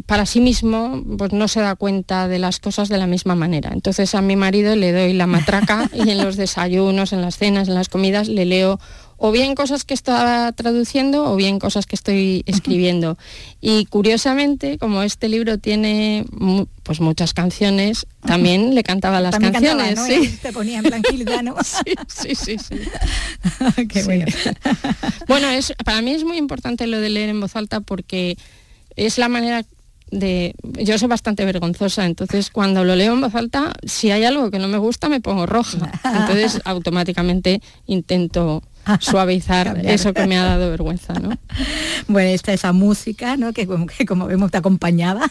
[0.07, 3.71] para sí mismo, pues no se da cuenta de las cosas de la misma manera.
[3.73, 7.69] Entonces a mi marido le doy la matraca y en los desayunos, en las cenas,
[7.69, 8.81] en las comidas, le leo
[9.23, 13.19] o bien cosas que estaba traduciendo o bien cosas que estoy escribiendo.
[13.61, 16.25] Y curiosamente, como este libro tiene
[16.83, 20.19] pues muchas canciones, también le cantaba las También cantaba, canciones.
[20.19, 20.25] ¿no?
[20.25, 20.39] sí.
[20.41, 21.55] Te ponía en plan Gilda, ¿no?
[21.63, 22.77] sí, sí, sí, sí.
[23.89, 24.07] Qué Sí.
[24.07, 24.25] bueno.
[25.29, 28.39] Bueno, es, para mí es muy importante lo de leer en voz alta porque
[28.97, 29.65] es la manera
[30.11, 30.55] de...
[30.83, 34.59] Yo soy bastante vergonzosa, entonces cuando lo leo en voz alta, si hay algo que
[34.59, 35.93] no me gusta, me pongo roja.
[36.05, 38.63] Entonces automáticamente intento
[39.01, 41.31] suavizar eso que me ha dado vergüenza, ¿no?
[42.09, 43.53] Bueno, está esa música, ¿no?
[43.53, 45.31] Que como, que como vemos te acompañaba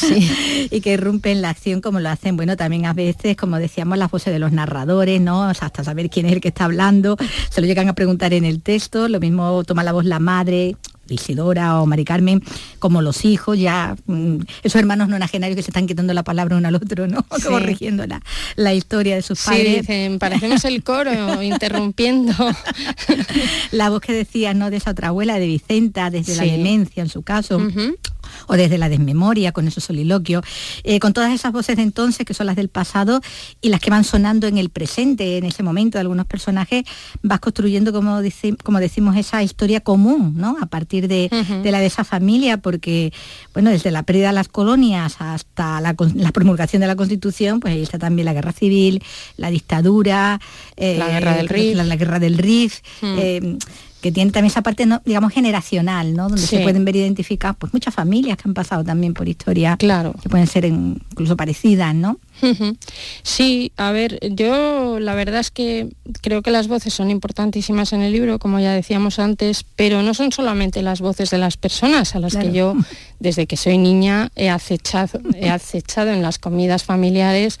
[0.70, 3.98] y que irrumpe en la acción como lo hacen, bueno, también a veces, como decíamos,
[3.98, 5.48] las voces de los narradores, ¿no?
[5.48, 7.16] O sea, hasta saber quién es el que está hablando,
[7.50, 10.76] se lo llegan a preguntar en el texto, lo mismo toma la voz la madre,
[11.08, 12.42] Isidora o Mari Carmen,
[12.78, 16.68] como los hijos, ya mm, esos hermanos nonagenarios que se están quitando la palabra uno
[16.68, 17.24] al otro, ¿no?
[17.38, 17.44] Sí.
[17.48, 18.22] Corrigiendo la,
[18.56, 19.80] la historia de sus Sí, padres.
[19.82, 22.32] dicen, parecemos el coro interrumpiendo.
[23.72, 24.70] la voz que decía, ¿no?
[24.70, 27.60] De esa otra abuela, de Vicenta, desde la demencia en su caso.
[28.46, 30.44] O desde la desmemoria con esos soliloquios,
[30.82, 33.20] eh, con todas esas voces de entonces que son las del pasado
[33.60, 36.84] y las que van sonando en el presente, en ese momento de algunos personajes,
[37.22, 40.56] vas construyendo, como, dice- como decimos, esa historia común, ¿no?
[40.60, 41.28] A partir de,
[41.62, 43.12] de la de esa familia, porque,
[43.52, 47.82] bueno, desde la pérdida de las colonias hasta la, promulgación de la Constitución, pues ahí
[47.82, 49.02] está también la guerra civil,
[49.36, 50.40] la dictadura,
[50.76, 51.76] eh, La guerra del Rif.
[51.76, 53.58] la, la guerra del Rif, eh,
[54.04, 55.00] que tiene también esa parte, ¿no?
[55.06, 56.24] digamos, generacional, ¿no?
[56.28, 56.56] Donde Sí.
[56.58, 60.14] se pueden ver identificadas pues muchas familias que han pasado también por historia Claro.
[60.22, 62.18] que pueden ser incluso parecidas, ¿no?
[63.22, 65.88] Sí, a ver, yo la verdad es que
[66.20, 70.12] creo que las voces son importantísimas en el libro, como ya decíamos antes, pero no
[70.12, 72.48] son solamente las voces de las personas a las Claro.
[72.50, 72.74] que yo,
[73.20, 77.58] desde que soy niña, he acechado, he acechado en las comidas familiares.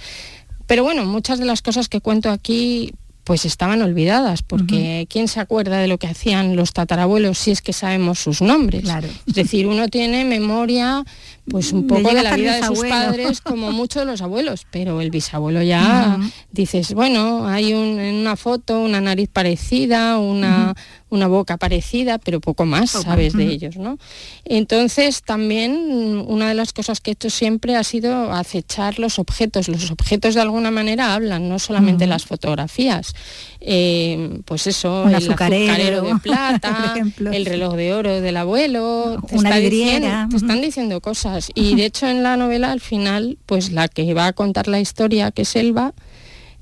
[0.66, 2.92] Pero bueno, muchas de las cosas que cuento aquí
[3.24, 7.62] pues estaban olvidadas, porque ¿quién se acuerda de lo que hacían los tatarabuelos si es
[7.62, 8.82] que sabemos sus nombres?
[8.82, 9.08] Claro.
[9.26, 11.04] Es decir, uno tiene memoria
[11.50, 15.00] pues un poco de la vida de sus padres como muchos de los abuelos, pero
[15.00, 16.18] el bisabuelo ya
[16.52, 20.74] dices, bueno, hay un- una foto una nariz parecida, una,
[21.10, 23.98] una boca parecida, pero poco más Poco, sabes de ellos, ¿no?
[24.44, 29.68] Entonces también una de las cosas que he hecho siempre ha sido acechar los objetos.
[29.68, 33.14] Los objetos de alguna manera hablan, no solamente las fotografías.
[33.66, 36.94] Eh, pues eso, Un el azucarero, azucarero de plata,
[37.32, 41.50] el reloj de oro del abuelo, te, Una está vidriera, diciendo- te están diciendo cosas.
[41.54, 44.80] Y de hecho en la novela al final, pues la que va a contar la
[44.80, 45.94] historia, que es Elba,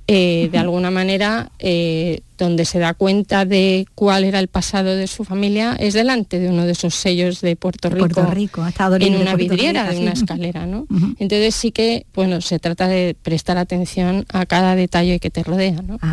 [0.06, 5.06] eh, de alguna manera, eh, donde se da cuenta de cuál era el pasado de
[5.06, 8.68] su familia, es delante de uno de esos sellos de Puerto Rico, Puerto Rico, ha
[8.68, 10.86] estado en una vidriera Rico, de una escalera, ¿no?
[11.18, 15.80] Entonces sí que, bueno, se trata de prestar atención a cada detalle que te rodea,
[15.82, 15.98] ¿no?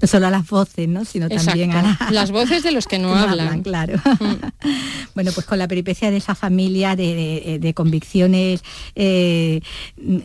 [0.00, 1.04] No solo a las voces, ¿no?
[1.04, 3.62] Sino también a la- las voces de los que no hablan.
[3.62, 4.00] claro.
[5.14, 8.62] bueno, pues con la peripecia de esa familia de, de- de convicciones
[8.94, 9.60] eh,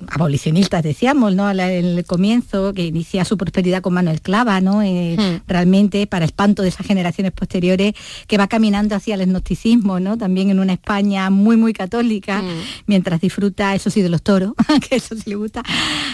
[0.10, 1.50] abolicionistas, decíamos, ¿no?
[1.50, 4.82] En el comienzo, que inicia su prosperidad con mano esclava, ¿no?
[4.82, 7.94] Eh, eh, realmente para espanto de esas generaciones posteriores,
[8.28, 10.18] que va caminando hacia el gnosticismo, ¿no?
[10.18, 12.44] También en una España muy, muy católica,
[12.86, 14.54] mientras disfruta, eso sí, de los toros,
[14.90, 15.64] que eso sí le gusta,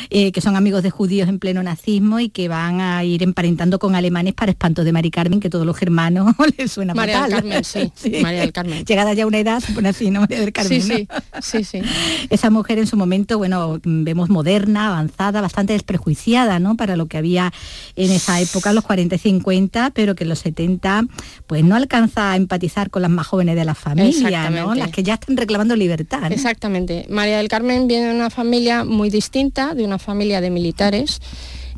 [0.09, 3.79] eh, que son amigos de judíos en pleno nazismo y que van a ir emparentando
[3.79, 7.29] con alemanes para espanto de Mari Carmen, que todos los germanos les suena María fatal.
[7.31, 7.63] del Carmen,
[7.95, 8.85] sí, María del Carmen.
[8.85, 10.21] Llegada ya a una edad, se pone así, ¿no?
[10.21, 11.41] María del Carmen, Sí, ¿no?
[11.41, 11.81] sí, sí, sí.
[12.29, 16.75] Esa mujer en su momento, bueno, vemos moderna, avanzada, bastante desprejuiciada, ¿no?
[16.75, 17.53] Para lo que había
[17.95, 21.03] en esa época, los 40 y 50, pero que en los 70,
[21.45, 24.73] pues no alcanza a empatizar con las más jóvenes de la familia, ¿no?
[24.79, 26.21] Las que ya están reclamando libertad.
[26.21, 26.27] ¿no?
[26.27, 27.05] Exactamente.
[27.09, 31.19] María del Carmen viene de una familia muy distinta, de una familia de militares.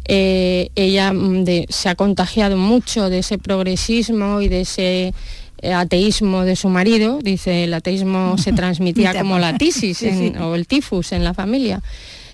[0.05, 5.13] Eh, ella mm, de- se ha contagiado mucho de ese progresismo y de ese
[5.61, 7.19] eh, ateísmo de su marido.
[7.21, 11.81] Dice, el ateísmo se transmitía como la tisis en- o el tifus en la familia.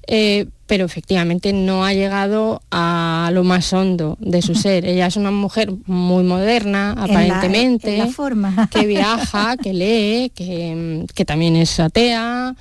[0.08, 4.86] Eh, pero efectivamente no ha llegado a lo más hondo de su ser.
[4.86, 8.70] Ella es una mujer muy moderna, En la- aparentemente en la forma.
[8.72, 12.56] que viaja, que lee, que, que también es atea,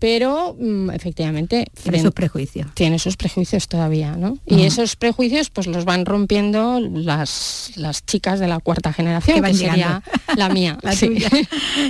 [0.00, 2.68] pero mm, efectivamente Tiene sus prejuicios.
[2.74, 4.38] tiene sus prejuicios todavía, ¿no?
[4.46, 9.54] Y esos prejuicios pues los van rompiendo las, las chicas de la cuarta generación, Que
[9.54, 10.02] sería
[10.36, 10.78] la mía.
[10.82, 11.08] La sí.
[11.08, 11.28] tuya,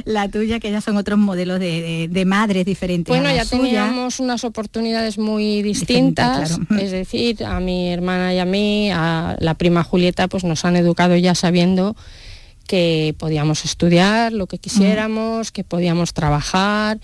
[0.07, 3.15] la tuya, que ya son otros modelos de, de- de madres diferentes.
[3.15, 3.63] Bueno, ya suya.
[3.63, 6.83] teníamos unas oportunidades muy distintas, claro.
[6.83, 10.77] es decir, a mi hermana y a mí, a la prima Julieta, pues nos han
[10.77, 11.95] educado ya sabiendo
[12.67, 16.99] que podíamos estudiar lo que quisiéramos, que podíamos trabajar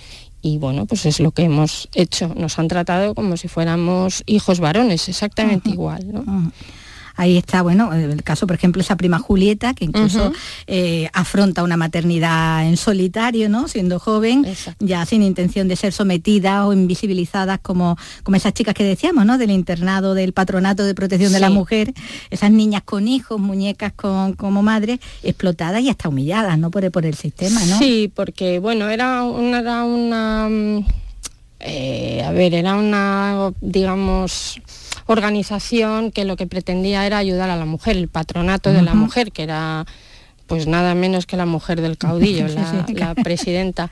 [0.44, 2.34] y bueno, pues es lo que hemos hecho.
[2.36, 6.52] Nos han tratado como si fuéramos hijos varones, exactamente igual, ¿no?
[7.16, 10.32] Ahí está, bueno, el caso, por ejemplo, esa prima Julieta, que incluso
[10.66, 13.68] eh, afronta una maternidad en solitario, ¿no?
[13.68, 14.44] Siendo joven,
[14.80, 19.38] ya sin intención de ser sometida o invisibilizadas como, como esas chicas que decíamos, ¿no?
[19.38, 21.92] Del internado, del patronato de protección de la mujer,
[22.30, 26.70] esas niñas con hijos, muñecas con, como madres, explotadas y hasta humilladas, ¿no?
[26.70, 27.78] Por el, por el sistema, ¿no?
[27.78, 30.84] Sí, porque bueno, era una, era una mm,
[31.60, 34.60] eh, a ver, era una, digamos,
[35.06, 39.32] organización que lo que pretendía era ayudar a la mujer, el patronato de la mujer,
[39.32, 39.86] que era
[40.46, 42.46] pues nada menos que la mujer del caudillo,
[42.88, 43.90] la presidenta.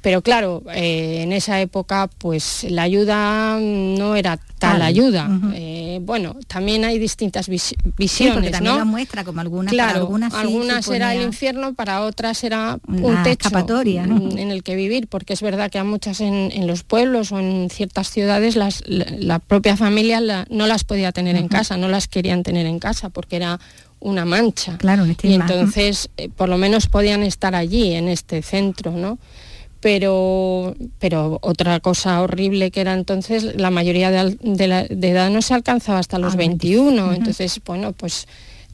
[0.00, 4.44] Pero claro, eh, en esa época pues la ayuda no era tal
[4.78, 4.82] Tal.
[4.82, 5.28] ayuda.
[5.54, 8.78] Eh, bueno, también hay distintas vis- Sí, porque visiones, también ¿no?
[8.78, 10.34] la muestra como algunas, para Claro, algunas,
[10.88, 13.48] era el infierno, para otras era Una un techo
[14.06, 17.30] mm, en el que vivir, porque es verdad que a muchas en, en los pueblos
[17.32, 21.48] o en ciertas ciudades las- la, la propia familia la- no las podía tener en
[21.48, 23.58] casa, no las querían tener en casa porque era
[24.00, 24.76] una mancha.
[24.78, 29.18] Claro, y entonces eh, por lo menos podían estar allí, en este centro, ¿no?
[29.80, 35.08] Pero, pero otra cosa horrible que era entonces, la mayoría de, al- de la- de
[35.10, 37.14] edad no se alcanzaba hasta los Ah, 21, ujú.
[37.14, 38.26] entonces, bueno, pues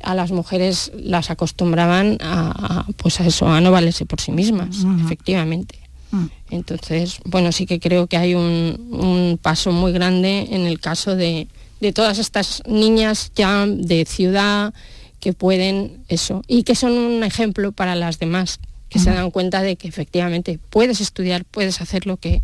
[0.02, 4.32] a las mujeres las acostumbraban a, a, pues a eso, a no valerse por sí
[4.32, 5.78] mismas, efectivamente.
[6.10, 6.26] Mm.
[6.50, 11.16] Entonces, bueno, sí que creo que hay un, un paso muy grande en el caso
[11.16, 11.48] de,
[11.80, 14.72] de todas estas niñas ya de ciudad
[15.20, 18.60] que pueden eso y que son un ejemplo para las demás,
[18.94, 22.42] que se dan cuenta de que efectivamente puedes estudiar, puedes hacer lo que,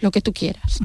[0.00, 0.80] lo que tú quieras.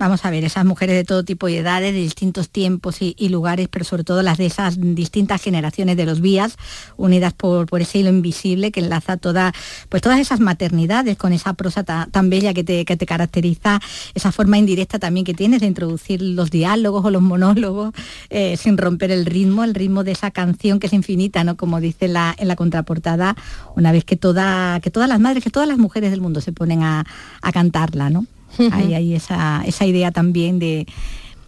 [0.00, 3.68] Vamos a ver, esas mujeres de todo tipo y edades, de distintos tiempos y, lugares,
[3.70, 6.56] pero sobre todo las de esas distintas generaciones de los vías,
[6.96, 9.52] unidas por, por ese hilo invisible que enlaza toda,
[9.90, 13.78] pues todas esas maternidades con esa prosa ta- tan, bella que te, que te caracteriza,
[14.14, 17.92] esa forma indirecta también que tienes de introducir los diálogos o los monólogos
[18.30, 21.58] eh, sin romper el ritmo, el ritmo de esa canción que es infinita, ¿no?
[21.58, 23.36] Como dice en la contraportada,
[23.76, 26.52] una vez que, toda, que todas las madres, que todas las mujeres del mundo se
[26.52, 27.04] ponen a,
[27.42, 28.24] a cantarla, ¿no?
[28.72, 30.86] Hay, hay esa, esa idea también de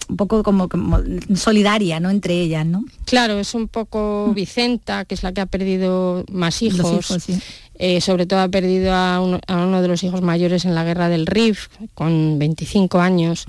[0.08, 0.98] un poco como, como
[1.34, 2.10] solidaria, ¿no?
[2.10, 2.84] Entre ellas, ¿no?
[3.04, 7.10] Claro, es un poco Vicenta, que es la que ha perdido más hijos.
[7.10, 7.38] Hijos, sí.
[7.74, 10.84] Eh, sobre todo ha perdido a uno, a uno de los hijos mayores en la
[10.84, 13.46] guerra del Rif, con 25 años.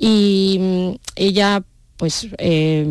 [0.00, 1.62] Y mm, ella
[1.98, 2.86] pues eh,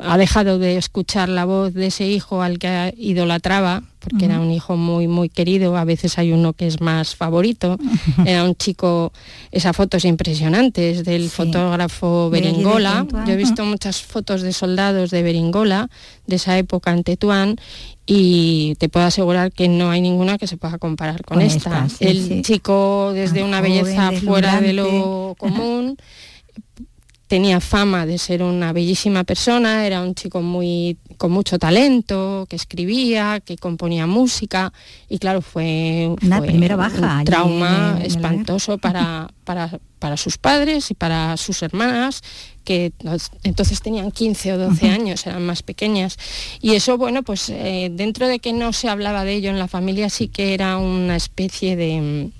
[0.00, 4.52] ha dejado de escuchar la voz de ese hijo al que idolatraba, porque era un
[4.52, 7.78] hijo muy, muy querido, a veces hay uno que es más favorito,
[8.26, 9.12] era un chico,
[9.50, 15.10] esa foto es impresionante, es del fotógrafo Beringola, yo he visto muchas fotos de soldados
[15.10, 15.88] de Beringola,
[16.26, 17.56] de esa época en Tetuán,
[18.04, 21.86] y te puedo asegurar que no hay ninguna que se pueda comparar con, Con esta.
[21.86, 22.42] esta, sí, El sí.
[22.42, 25.96] chico desde una belleza fuera de lo común,
[27.26, 32.56] tenía fama de ser una bellísima persona, era un chico muy con mucho talento, que
[32.56, 34.72] escribía, que componía música
[35.08, 40.90] y claro, fue, una fue primera baja un trauma espantoso para, para, para, sus padres
[40.90, 42.22] y para sus hermanas
[42.64, 42.92] que
[43.44, 46.18] entonces tenían 15 o 12 años, eran más pequeñas.
[46.60, 49.68] Y eso, bueno, pues eh, dentro de que no se hablaba de ello en la
[49.68, 52.30] familia, sí que era una especie de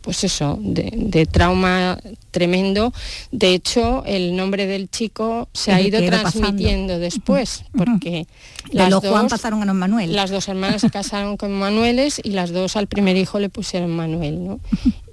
[0.00, 1.98] pues eso, de, trauma
[2.30, 2.92] tremendo.
[3.32, 8.26] De hecho, el nombre del chico se ha ido transmitiendo después, porque
[8.70, 10.14] las los dos, Juan pasaron a Manuel.
[10.14, 13.90] Las dos hermanas se casaron con Manueles y las dos al primer hijo le pusieron
[13.90, 14.60] Manuel, ¿no?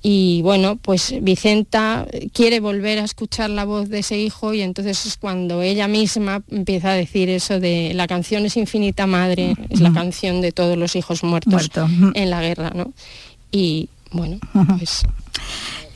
[0.05, 5.05] Y bueno, pues Vicenta quiere volver a escuchar la voz de ese hijo y entonces
[5.05, 9.79] es cuando ella misma empieza a decir eso de la canción es infinita madre, es
[9.79, 11.69] la canción de todos los hijos muertos
[12.15, 12.91] en la guerra, ¿no?
[13.51, 14.37] Y, bueno,
[14.77, 15.03] pues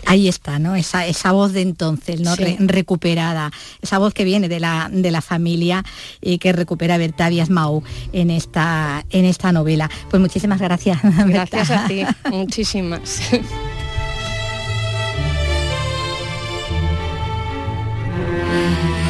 [0.07, 0.75] ahí está, ¿no?
[0.75, 2.33] Esa, esa voz de entonces, ¿no?
[2.59, 3.51] recuperada,
[3.81, 5.83] esa voz que viene de la, de la familia
[6.21, 9.89] y que recupera Bertavias Mau en esta, en esta novela.
[10.09, 10.99] Pues muchísimas gracias.
[11.27, 13.19] Gracias a ti, muchísimas.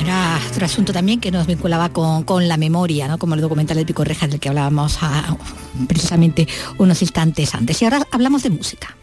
[0.00, 3.18] Era otro asunto también que nos vinculaba con, la memoria, ¿no?
[3.18, 4.98] como el documental de Pico Rejas del que hablábamos
[5.88, 6.46] precisamente
[6.78, 7.80] unos instantes antes.
[7.80, 8.96] Y ahora hablamos de música.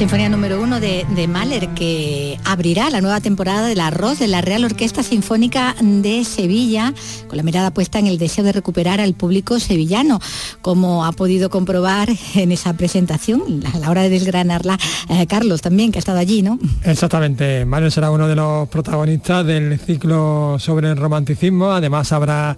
[0.00, 4.64] Sinfonía número uno de, Mahler, que abrirá la nueva temporada del arroz de la Real
[4.64, 6.94] Orquesta Sinfónica de Sevilla,
[7.28, 10.18] con la mirada puesta en el deseo de recuperar al público sevillano,
[10.62, 14.78] como ha podido comprobar en esa presentación, a la hora de desgranarla,
[15.10, 16.58] eh, Carlos también, que ha estado allí, ¿no?
[16.82, 22.56] Exactamente, Mahler será uno de los protagonistas del ciclo sobre el romanticismo, además habrá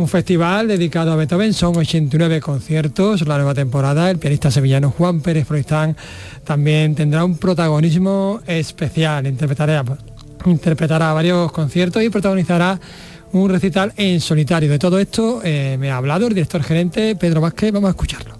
[0.00, 5.20] un festival dedicado a Beethoven, son 89 conciertos, la nueva temporada, el pianista sevillano Juan
[5.20, 5.96] Pérez Froistán
[6.42, 9.84] también tendrá un protagonismo especial, interpretará,
[10.46, 12.80] interpretará varios conciertos y protagonizará
[13.32, 14.70] un recital en solitario.
[14.70, 18.39] De todo esto eh, me ha hablado el director gerente Pedro Vázquez, vamos a escucharlo.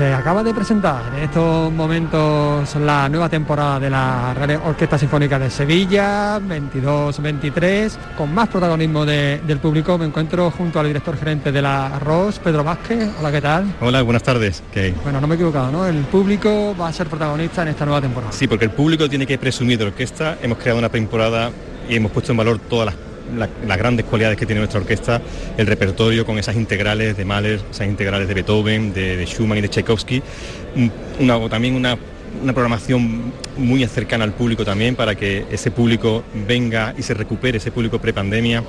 [0.00, 5.38] Se acaba de presentar en estos momentos la nueva temporada de la Real Orquesta Sinfónica
[5.38, 9.98] de Sevilla, 22-23, con más protagonismo del público.
[9.98, 13.10] Me encuentro junto al director gerente de la ROS, Pedro Vázquez.
[13.20, 13.74] Hola, ¿qué tal?
[13.82, 14.62] Hola, buenas tardes.
[15.02, 15.86] Bueno, no me he equivocado, ¿no?
[15.86, 18.32] El público va a ser protagonista en esta nueva temporada.
[18.32, 20.38] Sí, porque el público tiene que presumir de orquesta.
[20.40, 21.50] Hemos creado una temporada
[21.90, 22.94] y hemos puesto en valor todas las
[23.36, 25.20] las grandes cualidades que tiene nuestra orquesta,
[25.56, 29.68] el repertorio con esas integrales de Mahler, esas integrales de Beethoven, de, Schumann y de
[29.68, 30.22] Tchaikovsky,
[31.50, 31.96] también una,
[32.54, 37.72] programación muy cercana al público también para que ese público venga y se recupere, ese
[37.72, 38.62] público prepandemia,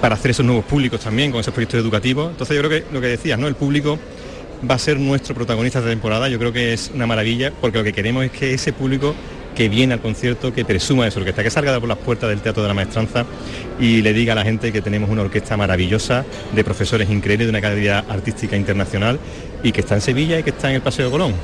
[0.00, 2.30] para hacer esos nuevos públicos también con esos proyectos educativos.
[2.30, 3.46] Entonces yo creo que lo que decías, ¿no?
[3.46, 3.98] El público
[4.68, 7.84] va a ser nuestro protagonista de temporada, yo creo que es una maravilla porque lo
[7.84, 9.14] que queremos es que ese público
[9.54, 12.40] que viene al concierto, que presuma de su orquesta, que salga por las puertas del
[12.40, 13.24] Teatro de la Maestranza
[13.80, 17.50] y le diga a la gente que tenemos una orquesta maravillosa, de profesores increíbles, de
[17.50, 19.18] una calidad artística internacional
[19.62, 21.34] y que está en Sevilla y que está en el Paseo de Colón.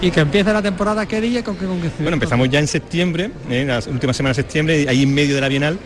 [0.00, 3.68] ¿Y que empieza la temporada qué día con qué Bueno, empezamos ya en septiembre, en
[3.68, 5.78] las últimas semanas de septiembre, ahí en medio de la Bienal,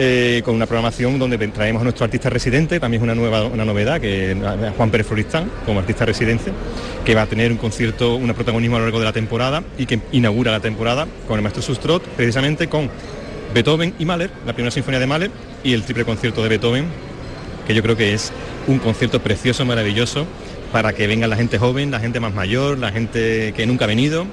[0.00, 3.64] eh, con una programación donde traemos a nuestro artista residente, también es una nueva una
[3.64, 4.36] novedad, que
[4.76, 6.52] Juan Pérez Floristán, como artista residente,
[7.04, 9.86] que va a tener un concierto, un protagonismo a lo largo de la temporada y
[9.86, 12.88] que inaugura la temporada con el maestro Sustrot, precisamente con
[13.52, 15.30] Beethoven y Mahler, la primera sinfonía de Mahler
[15.64, 16.86] y el triple concierto de Beethoven,
[17.66, 18.32] que yo creo que es
[18.68, 20.26] un concierto precioso, maravilloso,
[20.70, 23.88] para que venga la gente joven, la gente más mayor, la gente que nunca ha
[23.88, 24.26] venido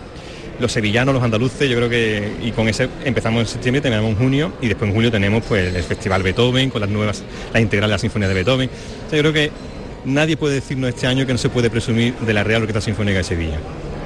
[0.60, 4.18] los sevillanos, los andaluces, yo creo que y con ese empezamos en septiembre, terminamos en
[4.18, 7.90] junio y después en julio tenemos pues el Festival Beethoven con las nuevas, las integrales
[7.90, 8.70] de la Sinfonía de Beethoven.
[9.12, 9.52] yo creo que
[10.06, 13.18] nadie puede decirnos este año que no se puede presumir de la Real Orquesta Sinfónica
[13.18, 13.60] de Sevilla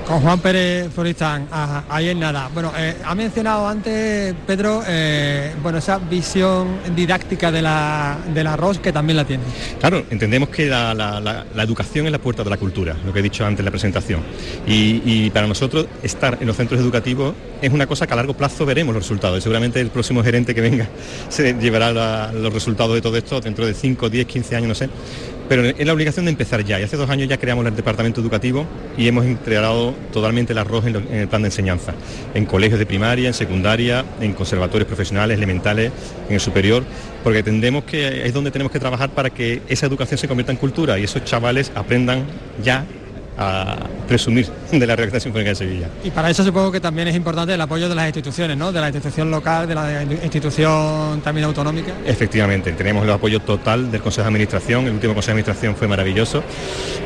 [0.10, 1.48] con Juan Pérez Floristán,
[1.88, 2.50] ahí en nada.
[2.52, 8.80] Bueno, eh, ha mencionado antes, Pedro, eh, bueno, esa visión didáctica de la, del arroz
[8.80, 9.44] que también la tiene.
[9.80, 13.46] Claro, entendemos que la, educación es la puerta de la cultura, lo que he dicho
[13.46, 14.22] antes en la presentación.
[14.66, 18.66] Y, para nosotros estar en los centros educativos es una cosa que a largo plazo
[18.66, 19.38] veremos los resultados.
[19.38, 20.90] Y seguramente el próximo gerente que venga
[21.30, 24.90] se llevará los resultados de todo esto dentro de 5, 10, 15 años, no sé
[25.50, 26.80] pero es la obligación de empezar ya.
[26.80, 30.86] Y hace dos años ya creamos el departamento educativo y hemos integrado totalmente el arroz
[30.86, 31.94] en, el plan de enseñanza,
[32.36, 35.92] en colegios de primaria, en secundaria, en conservatorios profesionales, elementales,
[36.28, 36.84] en el superior,
[37.24, 40.58] porque entendemos que es donde tenemos que trabajar para que esa educación se convierta en
[40.60, 42.26] cultura y esos chavales aprendan
[42.64, 42.86] ya
[43.40, 45.90] a presumir de la Orquesta Sinfónica de Sevilla.
[46.04, 48.72] Y para eso supongo que también es importante el apoyo de las instituciones, ¿no?
[48.74, 51.94] De la institución local, de la institución también autonómica.
[52.06, 55.88] Efectivamente, tenemos el apoyo total del Consejo de Administración, el último Consejo de Administración fue
[55.88, 56.44] maravilloso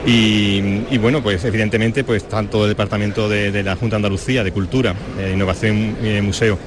[0.07, 4.95] y, bueno, pues evidentemente pues tanto el Departamento de, la Junta de Andalucía de Cultura,
[5.15, 6.57] de Innovación y Museo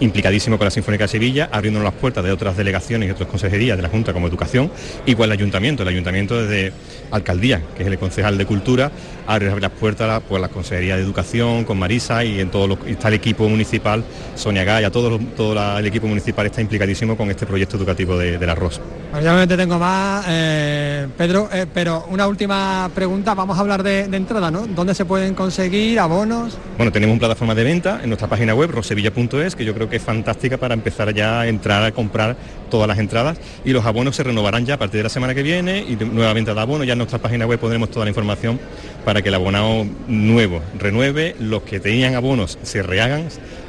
[0.00, 3.76] implicadísimo con la Sinfónica de Sevilla, abriéndonos las puertas de otras delegaciones y otras consejerías
[3.76, 4.70] de la Junta como Educación
[5.16, 6.72] con el Ayuntamiento, el Ayuntamiento desde
[7.10, 8.90] Alcaldía, que es el concejal de Cultura,
[9.26, 12.78] abre las puertas a pues, la Consejería de Educación con Marisa y en todo lo,
[12.86, 17.46] está el equipo municipal, Sonia Gaya, todo, todo el equipo municipal está implicadísimo con este
[17.46, 18.80] proyecto educativo de, del arroz.
[19.14, 24.50] Obviamente tengo más, eh, Pedro, eh, pero una última pregunta, vamos a hablar de, entrada,
[24.50, 24.66] ¿no?
[24.66, 26.58] ¿Dónde se pueden conseguir abonos?
[26.76, 29.96] Bueno, tenemos una plataforma de venta en nuestra página web, rosevilla.es, que yo creo que
[29.96, 32.36] es fantástica para empezar ya a entrar a comprar
[32.70, 33.38] todas las entradas.
[33.64, 36.32] Y los abonos se renovarán ya a partir de la semana que viene y nueva
[36.32, 38.58] venta de abonos, ya en nuestra página web pondremos toda la información
[39.04, 43.28] para que el abonado nuevo renueve, los que tenían abonos se rehagan,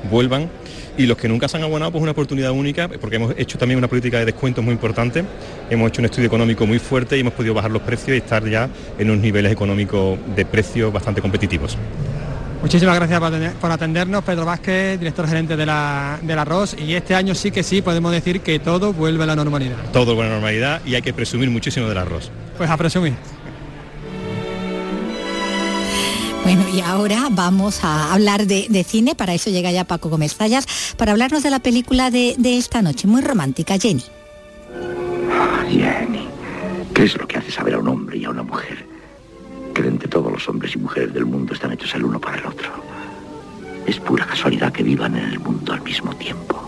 [0.10, 0.50] vuelvan.
[0.98, 3.78] Y los que nunca se han abonado pues una oportunidad única porque hemos hecho también
[3.78, 5.24] una política de descuentos muy importante,
[5.70, 8.44] hemos hecho un estudio económico muy fuerte y hemos podido bajar los precios y estar
[8.50, 11.78] ya en unos niveles económicos de precios bastante competitivos.
[12.62, 16.76] Muchísimas gracias por atendernos, Pedro Vázquez, director gerente de la, del arroz.
[16.78, 19.78] Y este año sí que sí podemos decir que todo vuelve a la normalidad.
[19.94, 22.32] Todo vuelve a la normalidad y hay que presumir muchísimo del arroz.
[22.58, 23.14] Pues a presumir.
[26.48, 30.66] Bueno, y ahora vamos a hablar de, cine, para eso llega ya Paco Gómez Zayas,
[30.96, 34.04] para hablarnos de la película de, esta noche, muy romántica, Jenny.
[35.70, 36.26] Jenny,
[36.94, 38.87] ¿qué es lo que hace saber a un hombre y a una mujer?
[39.78, 42.48] Que entre todos los hombres y mujeres del mundo están hechos el uno para el
[42.48, 42.72] otro.
[43.86, 46.60] Es pura casualidad que vivan en el mundo al mismo tiempo.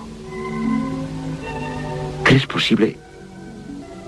[2.23, 2.95] ¿Crees posible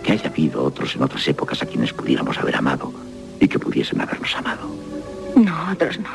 [0.04, 2.94] que haya habido otros en otras épocas a quienes pudiéramos haber amado
[3.40, 4.70] y que pudiesen habernos amado?
[5.36, 6.12] No, otros no.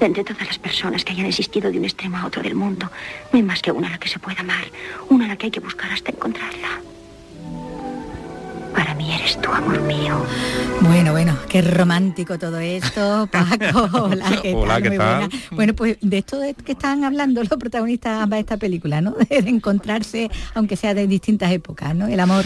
[0.00, 2.90] De entre todas las personas que hayan existido de un extremo a otro del mundo,
[3.32, 4.64] no hay más que una a la que se pueda amar,
[5.08, 6.80] una a la que hay que buscar hasta encontrarla.
[8.74, 10.20] Para mí eres tú, amor mío.
[10.80, 13.88] Bueno, bueno, qué romántico todo esto, Paco.
[13.92, 14.82] Hola, ¿qué tal?
[14.82, 15.30] ¿qué tal?
[15.52, 19.12] Bueno, pues de esto de que están hablando los protagonistas de esta película, ¿no?
[19.30, 22.08] De encontrarse, aunque sea de distintas épocas, ¿no?
[22.08, 22.44] El amor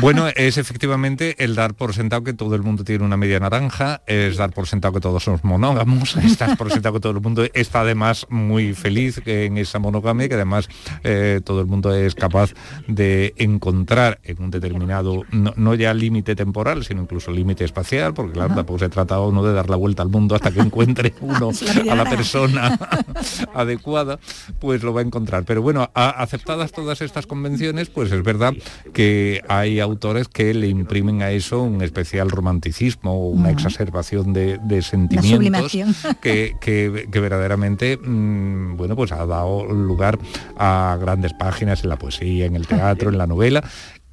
[0.00, 4.02] bueno, es efectivamente el dar por sentado que todo el mundo tiene una media naranja,
[4.06, 7.44] es dar por sentado que todos somos monógamos, estás por sentado que todo el mundo
[7.54, 10.68] está además muy feliz en esa monogamia, que además
[11.04, 12.52] eh, todo el mundo es capaz
[12.88, 18.54] de encontrar en un determinado, no, ya límite temporal, sino incluso límite espacial, porque claro,
[18.54, 21.50] tampoco se trata uno de dar la vuelta al mundo hasta que encuentre uno
[21.90, 22.78] a la persona
[23.54, 24.18] adecuada,
[24.58, 25.44] pues lo va a encontrar.
[25.44, 28.54] Pero bueno, aceptadas todas estas convenciones, pues es verdad
[28.92, 35.72] que hay autores que le imprimen a eso un especial romanticismo, una exacerbación de, sentimientos
[36.20, 40.18] que, verdaderamente mm, bueno, pues ha dado lugar
[40.56, 43.64] a grandes páginas en la poesía, en el teatro, en la novela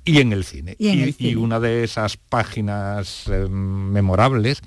[0.05, 0.75] y en el cine.
[0.77, 4.61] Y, una de esas páginas eh, memorables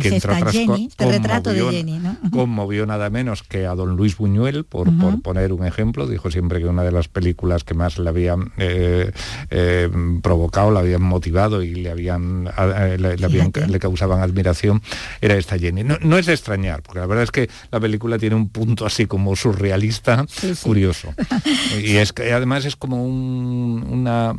[0.00, 2.16] que entre otras Jenny, este retrato de Jenny, ¿no?
[2.30, 4.88] conmovió nada menos que a don Luis Buñuel, por,
[5.22, 9.12] poner un ejemplo, dijo siempre que una de las películas que más le habían eh,
[9.50, 9.90] eh,
[10.22, 14.82] provocado, le habían motivado y le habían, eh, le, causaban admiración
[15.20, 15.84] era esta Jenny.
[15.84, 19.06] No, es de extrañar, porque la verdad es que la película tiene un punto así
[19.06, 20.24] como surrealista,
[20.62, 21.14] curioso.
[21.82, 24.34] y es que además es como una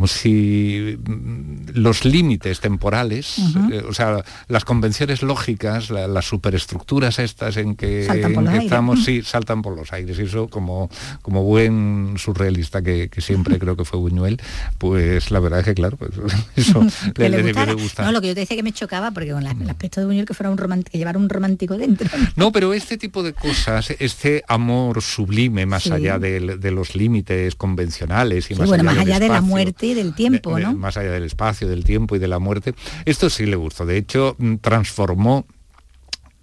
[0.00, 3.36] como si mm, los límites temporales,
[3.70, 9.76] eh, o sea, las convenciones lógicas, las superestructuras estas en que, estamos, sí, saltan por
[9.76, 10.18] los aires.
[10.18, 10.88] Y eso, como,
[11.20, 14.40] como buen surrealista que, siempre creo que fue Buñuel,
[14.78, 16.12] pues la verdad es que, claro, pues
[16.56, 16.82] eso
[17.18, 18.06] le, le, de gustar.
[18.06, 20.24] No, lo que yo te decía que me chocaba, porque con el aspecto de Buñuel
[20.24, 22.08] que fuera un romántico, que llevara un romántico dentro.
[22.36, 26.40] No, pero este tipo de cosas, este amor sublime, más allá de,
[26.70, 30.74] los límites convencionales y más bueno, allá, más allá de la muerte del tiempo, ¿no?
[30.74, 32.74] más allá del espacio, del tiempo y de la muerte.
[33.04, 33.86] Esto sí le gustó.
[33.86, 35.46] De hecho, mm, transformó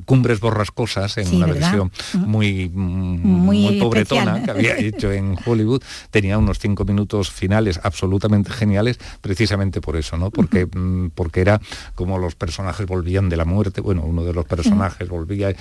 [0.08, 5.84] Cumbres Borrascosas en una versión muy, muy, pobretona que había hecho en Hollywood.
[6.12, 10.32] Tenía unos cinco minutos finales absolutamente geniales, precisamente por eso, ¿no?
[10.32, 11.60] Porque, mm, porque era
[11.94, 15.54] como los personajes volvían de la muerte, bueno, uno de los personajes volvía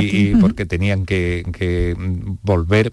[0.00, 1.96] y, porque tenían que, que
[2.42, 2.92] volver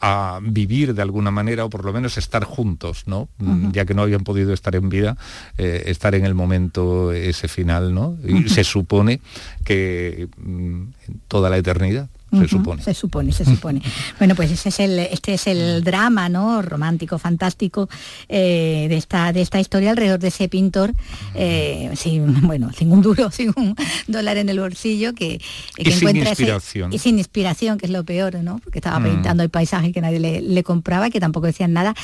[0.00, 3.28] a vivir de alguna manera o por lo menos estar juntos, ¿no?
[3.72, 5.16] Ya que no habían podido estar en vida,
[5.56, 8.16] eh, estar en el momento ese final, ¿no?
[8.24, 9.20] Y se supone
[9.64, 10.82] que mm,
[11.26, 12.08] toda la eternidad.
[12.30, 12.82] Se supone.
[12.82, 13.82] Se supone, se supone.
[14.18, 16.62] bueno, pues ese es el, este es el drama, ¿no?
[16.62, 17.88] Romántico, fantástico
[18.28, 20.92] eh, de esta de esta historia alrededor de ese pintor,
[21.34, 23.74] eh, sin, bueno, sin un duro, sin un
[24.06, 25.40] dólar en el bolsillo, que,
[25.76, 26.92] Y que sin encuentra ese- inspiración.
[26.92, 28.58] y sin inspiración, que es lo peor, ¿no?
[28.58, 29.04] Porque estaba Mm.
[29.04, 31.94] pintando el paisaje que nadie le, le compraba, que tampoco decían nada,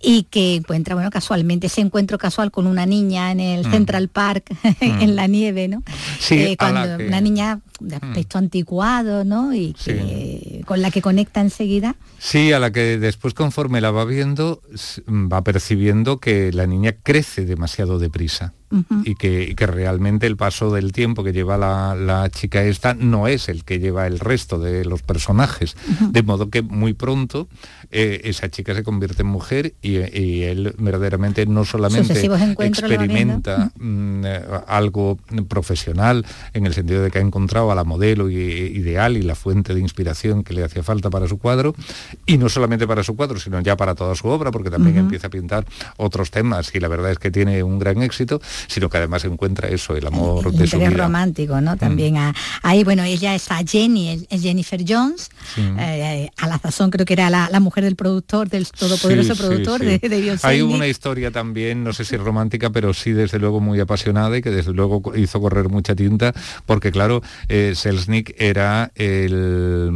[0.00, 3.70] y que encuentra, bueno, casualmente ese encuentro casual con una niña en el Mm.
[3.70, 4.44] Central Park,
[4.80, 5.82] en la nieve, ¿no?
[6.20, 9.52] Sí, Eh, cuando que- una niña de aspecto anticuado, ¿no?
[9.58, 11.96] Y que- con la que conecta enseguida.
[12.18, 14.62] Sí, a la que después conforme la va viendo,
[15.08, 18.54] va percibiendo que la niña crece demasiado deprisa.
[19.04, 22.94] Y que, y que realmente el paso del tiempo que lleva la, la chica esta
[22.94, 25.76] no es el que lleva el resto de los personajes.
[26.10, 27.48] De modo que muy pronto
[27.90, 32.14] eh, esa chica se convierte en mujer y, y él verdaderamente no solamente
[32.60, 38.28] experimenta mm, eh, algo profesional en el sentido de que ha encontrado a la modelo
[38.28, 41.74] ideal y la fuente de inspiración que le hacía falta para su cuadro
[42.26, 45.28] y no solamente para su cuadro sino ya para toda su obra porque también empieza
[45.28, 45.64] a pintar
[45.96, 49.68] otros temas y la verdad es que tiene un gran éxito sino que además encuentra
[49.68, 50.94] eso el amor el de su vida Mm.
[50.96, 51.76] romántico, ¿no?
[51.76, 55.62] También a- ahí, bueno, ella es a Jenny, es- Jennifer Jones, Sí.
[55.78, 59.40] eh, a la sazón creo que era la, la mujer del productor, del todopoderoso Sí,
[59.42, 59.86] productor sí.
[59.86, 63.60] de, de Bill Hay una historia también, no sé si romántica, pero sí desde luego
[63.60, 66.32] muy apasionada y que desde luego hizo correr mucha tinta,
[66.66, 69.90] porque claro, eh, Selznick era el,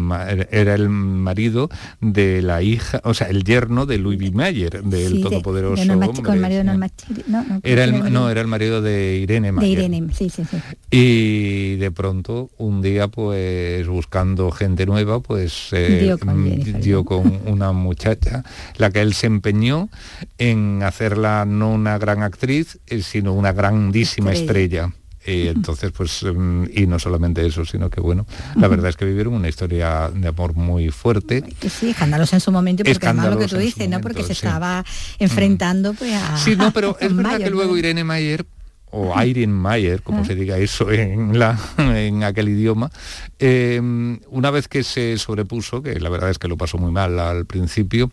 [0.50, 1.68] era el marido
[2.00, 4.30] de la hija, o sea, el yerno de Louis B.
[4.32, 6.66] Mayer, del de- todopoderoso de Norma- con hombre, el marido de sí.
[6.68, 9.78] Norma Chiri- no, no, Era el, no, era el marido de Irene de Mayer.
[9.78, 10.58] Irene, sí, sí, sí.
[10.90, 16.80] Y de pronto, un día, pues buscando gente nueva, pues eh, Dio con mm, Jennifer
[16.82, 18.44] dio con una muchacha,
[18.76, 19.88] la que él se empeñó
[20.36, 24.84] en hacerla no una gran actriz, eh, sino una grandísima Estrella.
[24.84, 25.01] estrella.
[25.24, 29.04] Y entonces, pues, mm, y no solamente eso, sino que bueno, la verdad es que
[29.04, 31.44] vivieron una historia de amor muy fuerte.
[31.68, 34.00] Sí, escandalosa en su momento, porque además lo que tú dices, ¿no?
[34.00, 34.44] Porque se sí.
[34.44, 34.84] estaba
[35.18, 36.36] enfrentando pues a...
[36.36, 37.76] Sí, no, pero es verdad Mayer, que luego.
[37.76, 38.44] Irene Mayer
[38.90, 42.90] o Irene Mayer, como se diga eso en, la, en aquel idioma,
[43.38, 43.80] eh,
[44.28, 47.46] una vez que se sobrepuso, que la verdad es que lo pasó muy mal al
[47.46, 48.10] principio,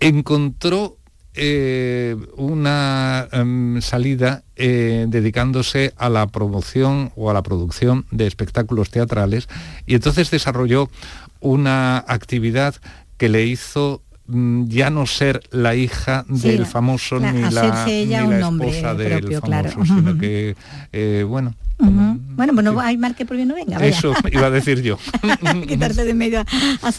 [0.00, 0.96] encontró
[1.34, 8.90] eh, una em, salida eh, dedicándose a la promoción o a la producción de espectáculos
[8.90, 9.48] teatrales
[9.84, 10.88] y entonces desarrolló
[11.40, 12.76] una actividad
[13.16, 18.06] que le hizo ya no ser la hija Sí, del famoso la- ni la, ni
[18.06, 19.84] la esposa del propio, famoso, claro.
[19.84, 20.56] sino que
[20.92, 21.54] eh, bueno.
[21.76, 23.78] Bueno, bueno, hay mal que por bien no venga.
[23.78, 23.88] vaya.
[23.88, 24.96] eso iba a decir yo
[25.68, 26.44] quitarse de medio a,
[26.82, 26.92] a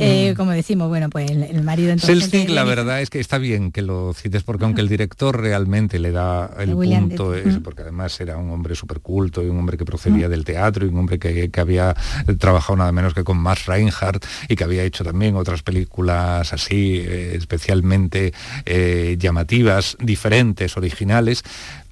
[0.00, 2.20] eh, como decimos, bueno, pues el, el marido entonces...
[2.20, 4.88] Selznick, de- la de- verdad es que está bien que lo cites, porque aunque el
[4.88, 7.50] director realmente le da el De William punto, Defoe.
[7.50, 10.86] es, porque además era un hombre súper culto y un hombre que procedía del teatro
[10.86, 11.94] y un hombre que, que había
[12.38, 16.96] trabajado nada menos que con Max Reinhardt y que había hecho también otras películas así,
[16.98, 18.32] eh, especialmente
[18.66, 21.42] eh, llamativas, diferentes, originales.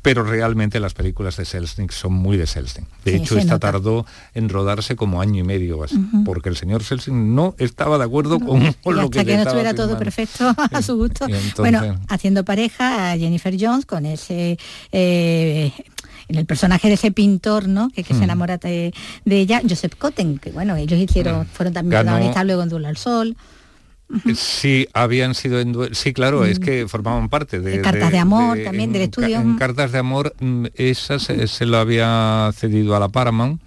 [0.03, 2.87] Pero realmente las películas de Selznick son muy de Selznick.
[3.05, 6.85] De Sí, hecho, esta tardó en rodarse como año y medio así, porque el señor
[6.85, 9.99] Selznick no estaba de acuerdo con, con y lo hasta que, que, no estuviera todo
[9.99, 11.25] perfecto a su gusto.
[11.25, 14.57] Entonces- Bueno, haciendo pareja a Jennifer Jones con ese
[14.93, 15.73] eh,
[16.29, 17.89] en el personaje de ese pintor, ¿no?
[17.91, 18.25] Que, que se Mm.
[18.25, 18.95] enamora de,
[19.25, 22.97] de ella, Joseph Cotten, que bueno, ellos hicieron, fueron también protagonistas luego en Duelo al
[22.97, 23.37] Sol.
[24.35, 27.81] Sí, habían sido en Sí, claro, es que formaban parte de...
[27.81, 27.83] Mm.
[27.83, 29.41] Cartas de amor también, del en ca- estudio.
[29.41, 33.61] En Cartas de Amor, mm, esa se, se lo había cedido a la Paramount,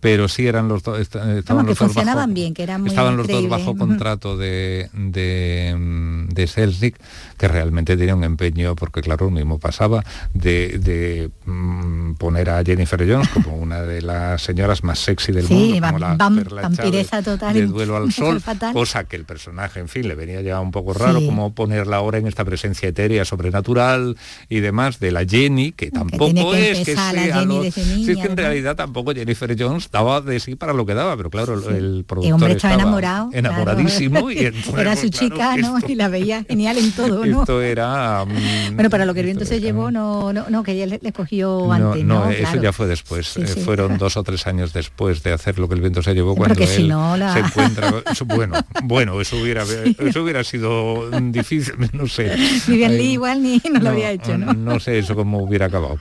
[0.00, 0.98] pero sí eran los dos...
[1.00, 3.48] esta- Estaban Vamos, que los dos funcionaban bajo- bien, que eran muy Estaban los dos
[3.48, 6.96] bajo contrato de, de, mm, de Selznick,
[7.36, 12.62] que realmente tenía un empeño, porque claro, lo mismo pasaba, de, de, mm, poner a
[12.64, 17.54] Jennifer Jones como una de las señoras más sexy del Sí, mundo, como la total,
[17.54, 18.42] de Duelo al Sol,
[18.72, 21.26] cosa que el personaje, en fin, le venía ya un poco raro, Sí.
[21.26, 24.16] como ponerla ahora en esta presencia etérea, sobrenatural
[24.48, 27.96] y demás, de la Jenny, que tampoco que es que sea lo- desde sí, es
[27.98, 28.36] niña, que en ¿verdad?
[28.50, 32.24] realidad tampoco Jennifer Jones daba de sí para lo que daba, pero claro, el productor
[32.24, 33.30] El hombre estaba estaba enamorado.
[33.30, 33.38] claro.
[33.48, 35.78] enamoradísimo y entonces, Era su claro, chica, ¿no?
[35.78, 37.40] esto- Y la veía genial en todo, ¿no?
[37.40, 38.24] Esto era...
[38.26, 40.98] mm, Bueno, para lo que el viento se llevó, no, no, no, que ella le,
[41.02, 42.30] le cogió antes, no, ¿no?
[42.30, 42.62] eso Claro.
[42.62, 43.26] ya fue después.
[43.28, 43.60] Sí, eh, sí.
[43.60, 46.54] Fueron dos o tres años después de hacer lo que el viento se llevó cuando
[46.54, 47.92] porque él si no, la- se encuentra.
[48.26, 52.36] bueno, bueno, eso hubiera, eso hubiera sido difícil, no sé.
[52.66, 54.52] Vivian Ay, Lee igual ni no, lo había hecho, ¿no?
[54.54, 55.98] No sé eso cómo hubiera acabado.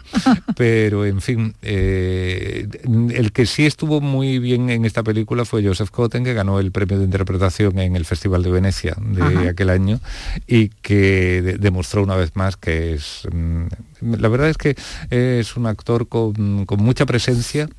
[0.55, 2.67] Pero en fin, eh,
[3.13, 6.71] el que sí estuvo muy bien en esta película fue Joseph Cotten, que ganó el
[6.71, 9.49] premio de interpretación en el Festival de Venecia de Ajá.
[9.49, 9.99] aquel año
[10.47, 13.27] y que de- demostró una vez más que es...
[13.31, 13.65] mm,
[14.01, 14.75] la verdad es que
[15.11, 17.69] es un actor con, con mucha presencia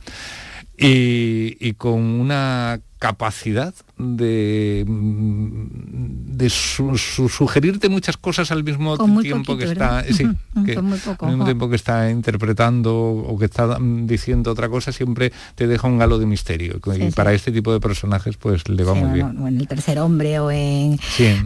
[0.76, 8.96] y, y con una capacidad de, mm, de su- su- sugerirte muchas cosas al mismo
[9.22, 14.51] tiempo poquito, que está al mismo tiempo que está interpretando o que está mm, diciendo
[14.51, 17.80] otra cosa siempre te deja un halo de misterio y Sí, para este tipo de
[17.80, 20.99] personajes pues le va muy bien o en el tercer hombre o en,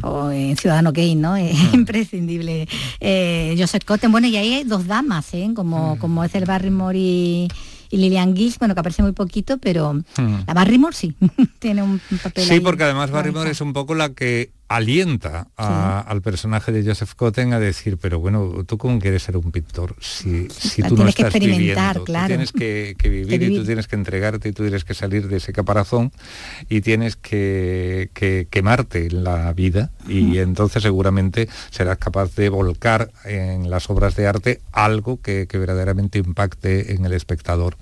[0.03, 1.37] o en Ciudadano Kane, ¿no?
[1.37, 2.69] Es imprescindible.
[3.01, 5.49] Eh, Joseph Cotten, bueno, y ahí hay dos damas, ¿eh?
[5.49, 5.55] Mm.
[5.55, 7.49] Como, como es el Barrymore y,
[7.93, 10.35] y Lillian Gish, bueno, que aparece muy poquito, pero Mm.
[10.47, 11.15] la Barrymore sí,
[11.61, 12.61] tiene un papel Sí, ahí.
[12.61, 17.53] porque además Barrymore es un poco la que alienta a- al personaje de Joseph Cotten
[17.53, 21.11] a decir, pero bueno, ¿tú cómo quieres ser un pintor si, si tú no que
[21.11, 22.05] estás experimentar, viviendo?
[22.05, 22.25] claro.
[22.25, 24.95] Tú tienes que, que vivir Que y tú tienes que entregarte y tú tienes que
[24.95, 26.13] salir de ese caparazón
[26.69, 33.11] y tienes que, que quemarte en la vida y entonces seguramente serás capaz de volcar
[33.25, 37.77] en las obras de arte algo que, que verdaderamente impacte en el espectador,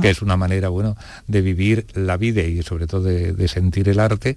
[0.00, 3.88] que es una manera, bueno, de vivir la vida y sobre todo de, de sentir
[3.88, 4.36] el arte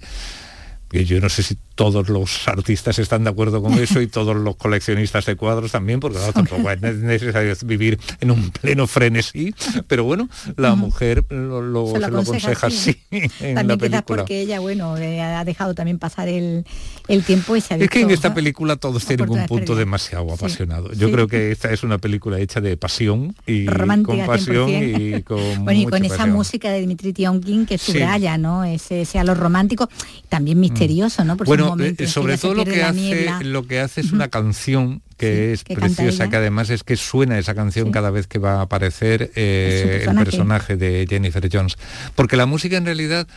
[0.89, 4.36] que yo no sé si todos los artistas están de acuerdo con eso y todos
[4.36, 9.55] los coleccionistas de cuadros también, porque tampoco es necesario vivir en un pleno frenesí,
[9.88, 10.27] pero bueno,
[10.57, 14.03] la mujer lo, lo- Se se lo lo aconseja así, así en la También quizás
[14.03, 16.65] porque ella, bueno, eh, ha dejado también pasar el,
[17.07, 19.73] el tiempo y se ha Es que en visto- esta película todos tienen un punto
[19.73, 20.91] demasiado apasionado.
[20.91, 21.13] Yo sí.
[21.13, 25.17] creo que esta es una película hecha de pasión y Romántica, con pasión 100%.
[25.19, 26.36] y con bueno, y con esa pasión.
[26.36, 27.93] música de Dimitri Tionkin que Sí.
[27.93, 28.65] subraya, ¿no?
[28.65, 29.88] Ese, ese halo romántico,
[30.27, 31.38] también misterioso, ¿no?
[31.38, 33.39] Por bueno, eh, sobre todo lo que hace niebla.
[33.43, 37.38] lo que hace es una canción que es que preciosa, que además es que suena
[37.38, 41.78] esa canción cada vez que va a aparecer eh, el personaje de Jennifer Jones.
[42.15, 43.28] Porque la música en realidad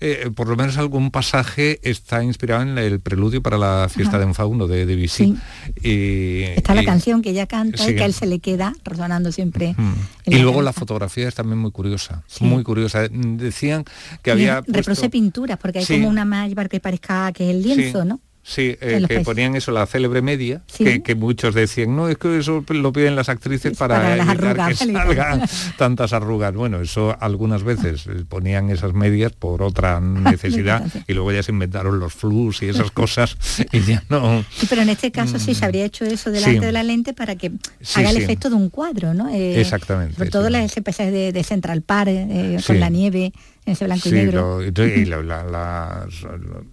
[0.00, 4.18] eh, por lo menos algún pasaje está inspirado en el preludio para la fiesta Ajá.
[4.20, 5.36] de Enfauno de Debussy.
[5.82, 7.90] Y, Está la y- canción que ella canta sí.
[7.92, 9.74] y que a él se le queda resonando siempre.
[9.76, 9.92] Mm.
[10.26, 13.08] Y la luego la fotografía es también muy curiosa, muy curiosa.
[13.10, 13.84] Decían
[14.22, 17.56] que Y había puesto- pinturas, porque hay como una malla para que parezca que es
[17.56, 18.04] el lienzo.
[18.04, 18.20] ¿no?
[18.50, 19.24] Sí, eh, que países.
[19.26, 20.82] ponían eso, la célebre media, Sí.
[20.84, 24.26] que, que muchos decían, no, es que eso lo piden las actrices para, para las
[24.28, 25.42] evitar arrugas, que salgan
[25.76, 26.54] tantas arrugas.
[26.54, 31.52] Bueno, eso algunas veces eh, ponían esas medias por otra necesidad y luego ya se
[31.52, 33.36] inventaron los flus y esas cosas
[33.72, 34.42] y ya no...
[34.50, 36.60] Sí, pero en este caso sí se habría hecho eso delante Mm.
[36.60, 36.66] Sí.
[36.66, 37.52] de la lente para que
[37.96, 39.28] haga el efecto de un cuadro, ¿no?
[39.28, 43.32] Eh, Exactamente, Sobre todo ese paisaje de, de Central Park, eh, con la nieve,
[43.68, 44.60] ese blanco y Sí, negro.
[44.60, 46.26] lo- y la- la- las-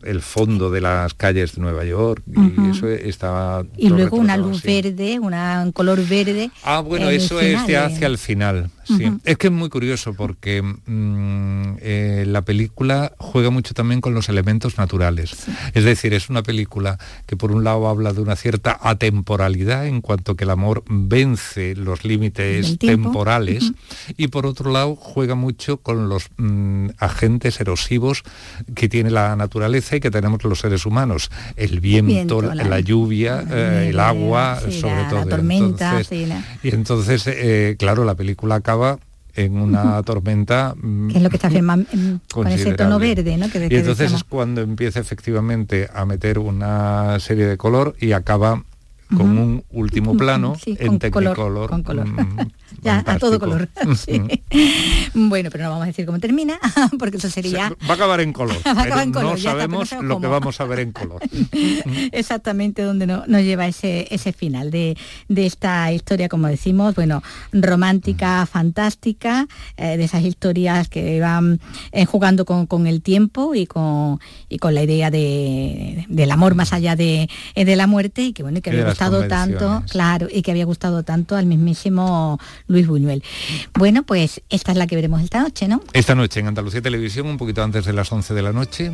[0.03, 3.65] el fondo de las calles de Nueva York y eso estaba...
[3.77, 4.67] Y luego una luz así.
[4.81, 6.49] verde, una, un color verde.
[6.63, 7.85] Ah, bueno, eso es ya eh.
[7.93, 8.69] hacia el final.
[8.85, 9.11] Sí.
[9.23, 14.29] Es que es muy curioso porque mm, eh, la película juega mucho también con los
[14.29, 15.35] elementos naturales.
[15.73, 20.01] Es decir, es una película que por un lado habla de una cierta atemporalidad en
[20.01, 23.71] cuanto que el amor vence los límites temporales
[24.17, 28.23] y por otro lado juega mucho con los mm, agentes erosivos
[28.75, 31.31] que tiene la naturaleza y que tenemos los seres humanos.
[31.55, 35.19] El viento, Viento, la, la- la lluvia, eh, el agua, sí, sobre la- todo.
[35.19, 38.74] la tormenta, Entonces, sí, la- y entonces, eh, claro, la película acaba
[39.35, 41.87] en una tormenta mm, que es lo que está firmando
[42.33, 43.49] con ese tono verde, ¿no?
[43.49, 48.63] Que, y entonces es cuando empieza efectivamente a meter una serie de color y acaba
[49.15, 51.35] con un último plano Sí, en con Technicolor.
[51.35, 52.07] color, con color.
[52.81, 53.69] Ya a todo color.
[53.95, 54.21] Sí.
[55.13, 56.59] bueno, pero no vamos a decir cómo termina,
[56.99, 58.55] porque eso sería Va a acabar en color.
[58.65, 60.59] Va a acabar pero en color, no ya está, pero no sabemos lo que vamos
[60.61, 61.21] a ver en color.
[62.11, 64.97] exactamente donde no- nos lleva ese, ese final de,
[65.27, 67.21] de esta historia, como decimos, bueno,
[67.51, 69.47] romántica, fantástica,
[69.77, 71.59] eh, de esas historias que van
[71.91, 74.19] eh, jugando con, con el tiempo y con,
[74.49, 78.33] y con la idea de, del amor más allá de, eh, de la muerte y
[78.33, 81.45] que bueno, y que Y había gustado tanto, claro, y que había gustado tanto al
[81.45, 83.23] mismísimo Luis Buñuel.
[83.73, 85.81] Bueno, pues esta es la que veremos esta noche, ¿no?
[85.93, 88.91] Esta noche en Andalucía Televisión, un poquito antes de las 11 de la noche,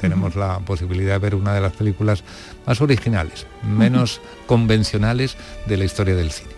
[0.00, 2.22] tenemos la posibilidad de ver una de las películas
[2.66, 6.50] más originales, menos convencionales de la historia del cine.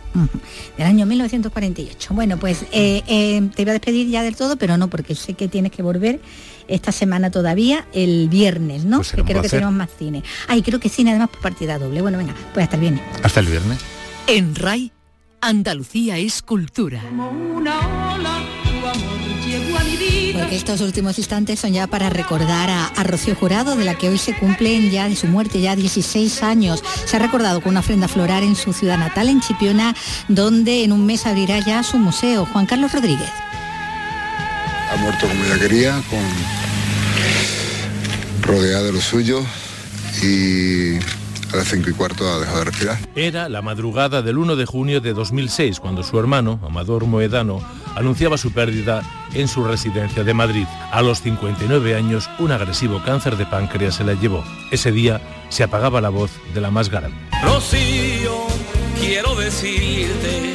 [0.77, 2.15] del año 1948.
[2.15, 5.35] Bueno, pues eh, eh, te voy a despedir ya del todo, pero no, porque sé
[5.35, 6.21] que tienes que volver
[6.69, 8.99] esta semana todavía, el viernes, ¿no?
[8.99, 10.23] Pues que creo que tenemos más cine.
[10.47, 12.03] Ay, creo que cine además por partida doble.
[12.03, 13.03] Bueno, venga, pues hasta el viernes.
[13.23, 13.79] Hasta el viernes.
[14.27, 14.93] En RAI,
[15.41, 17.03] Andalucía es cultura.
[20.33, 24.09] Porque estos últimos instantes son ya para recordar a, a Rocío Jurado, de la que
[24.09, 26.83] hoy se cumplen ya de su muerte, ya 16 años.
[27.07, 29.97] Se ha recordado con una ofrenda floral en su ciudad natal, en Chipiona,
[30.29, 32.47] donde en un mes abrirá ya su museo.
[32.47, 33.31] Juan Carlos Rodríguez.
[34.93, 36.21] Ha muerto como ella quería, con
[38.43, 39.45] rodeada de los suyos
[40.23, 40.99] y
[41.53, 42.99] a las cinco y cuarto ha dejado de respirar.
[43.15, 47.61] Era la madrugada del 1 de junio de 2006 cuando su hermano, Amador Moedano,
[47.97, 49.03] anunciaba su pérdida
[49.35, 50.67] en su residencia de Madrid.
[50.93, 54.45] A los 59 años, un agresivo cáncer de páncreas se la llevó.
[54.71, 57.17] Ese día se apagaba la voz de la más grande.
[57.43, 58.47] Rocío,
[58.99, 60.53] quiero decirte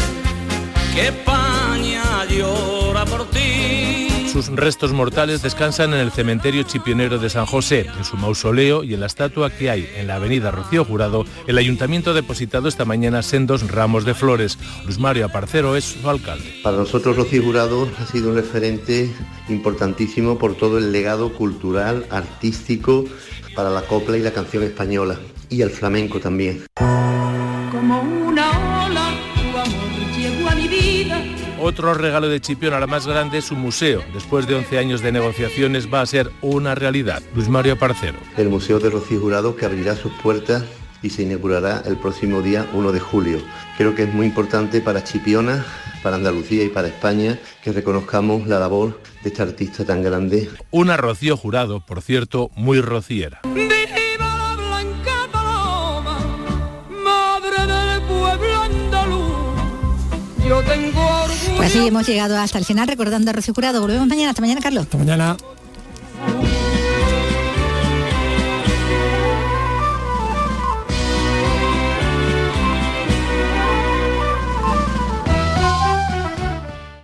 [0.94, 3.65] que España llora por ti.
[4.36, 8.94] Sus restos mortales descansan en el cementerio chipionero de San José, en su mausoleo y
[8.94, 11.24] en la estatua que hay en la avenida Rocío Jurado.
[11.48, 14.60] El ayuntamiento ha depositado esta mañana sendos ramos de flores.
[14.84, 16.54] Luis Mario Aparcero es su alcalde.
[16.64, 19.10] Para nosotros Rocío Jurado ha sido un referente
[19.48, 23.06] importantísimo por todo el legado cultural, artístico,
[23.56, 25.18] para la copla y la canción española
[25.50, 26.66] y el flamenco también.
[27.72, 28.25] Como
[31.66, 34.04] Otro regalo de Chipión a la más grande es su museo.
[34.14, 37.24] Después de 11 años de negociaciones va a ser una realidad.
[37.34, 38.20] Luis Mario Parcero.
[38.38, 40.64] El Museo de Rocío Jurado que abrirá sus puertas
[41.02, 43.40] y se inaugurará el próximo día 1 de julio.
[43.80, 45.66] Creo que es muy importante para Chipiona,
[46.04, 50.48] para Andalucía y para España que reconozcamos la labor de esta artista tan grande.
[50.70, 53.42] Una Rocío Jurado, por cierto, muy rociera.
[61.66, 63.82] Así hemos llegado hasta el final recordando a Rocío Jurado.
[63.82, 64.30] Volvemos mañana.
[64.30, 64.84] Hasta mañana, Carlos.
[64.84, 65.36] Hasta mañana.